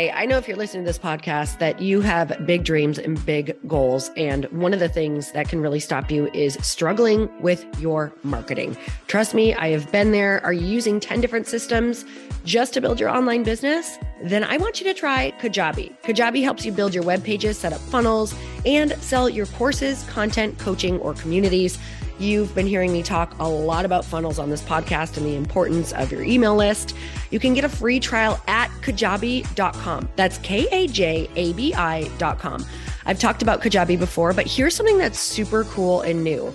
[0.01, 3.23] Hey, I know if you're listening to this podcast that you have big dreams and
[3.27, 4.11] big goals.
[4.17, 8.79] And one of the things that can really stop you is struggling with your marketing.
[9.09, 10.43] Trust me, I have been there.
[10.43, 12.07] Are you using 10 different systems
[12.47, 13.99] just to build your online business?
[14.23, 15.95] Then I want you to try Kajabi.
[16.01, 18.35] Kajabi helps you build your web pages, set up funnels,
[18.65, 21.79] and sell your courses, content, coaching, or communities.
[22.19, 25.93] You've been hearing me talk a lot about funnels on this podcast and the importance
[25.93, 26.95] of your email list.
[27.31, 30.09] You can get a free trial at kajabi.com.
[30.17, 32.67] That's K A J A B I.com.
[33.07, 36.55] I've talked about Kajabi before, but here's something that's super cool and new.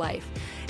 [0.01, 0.27] life.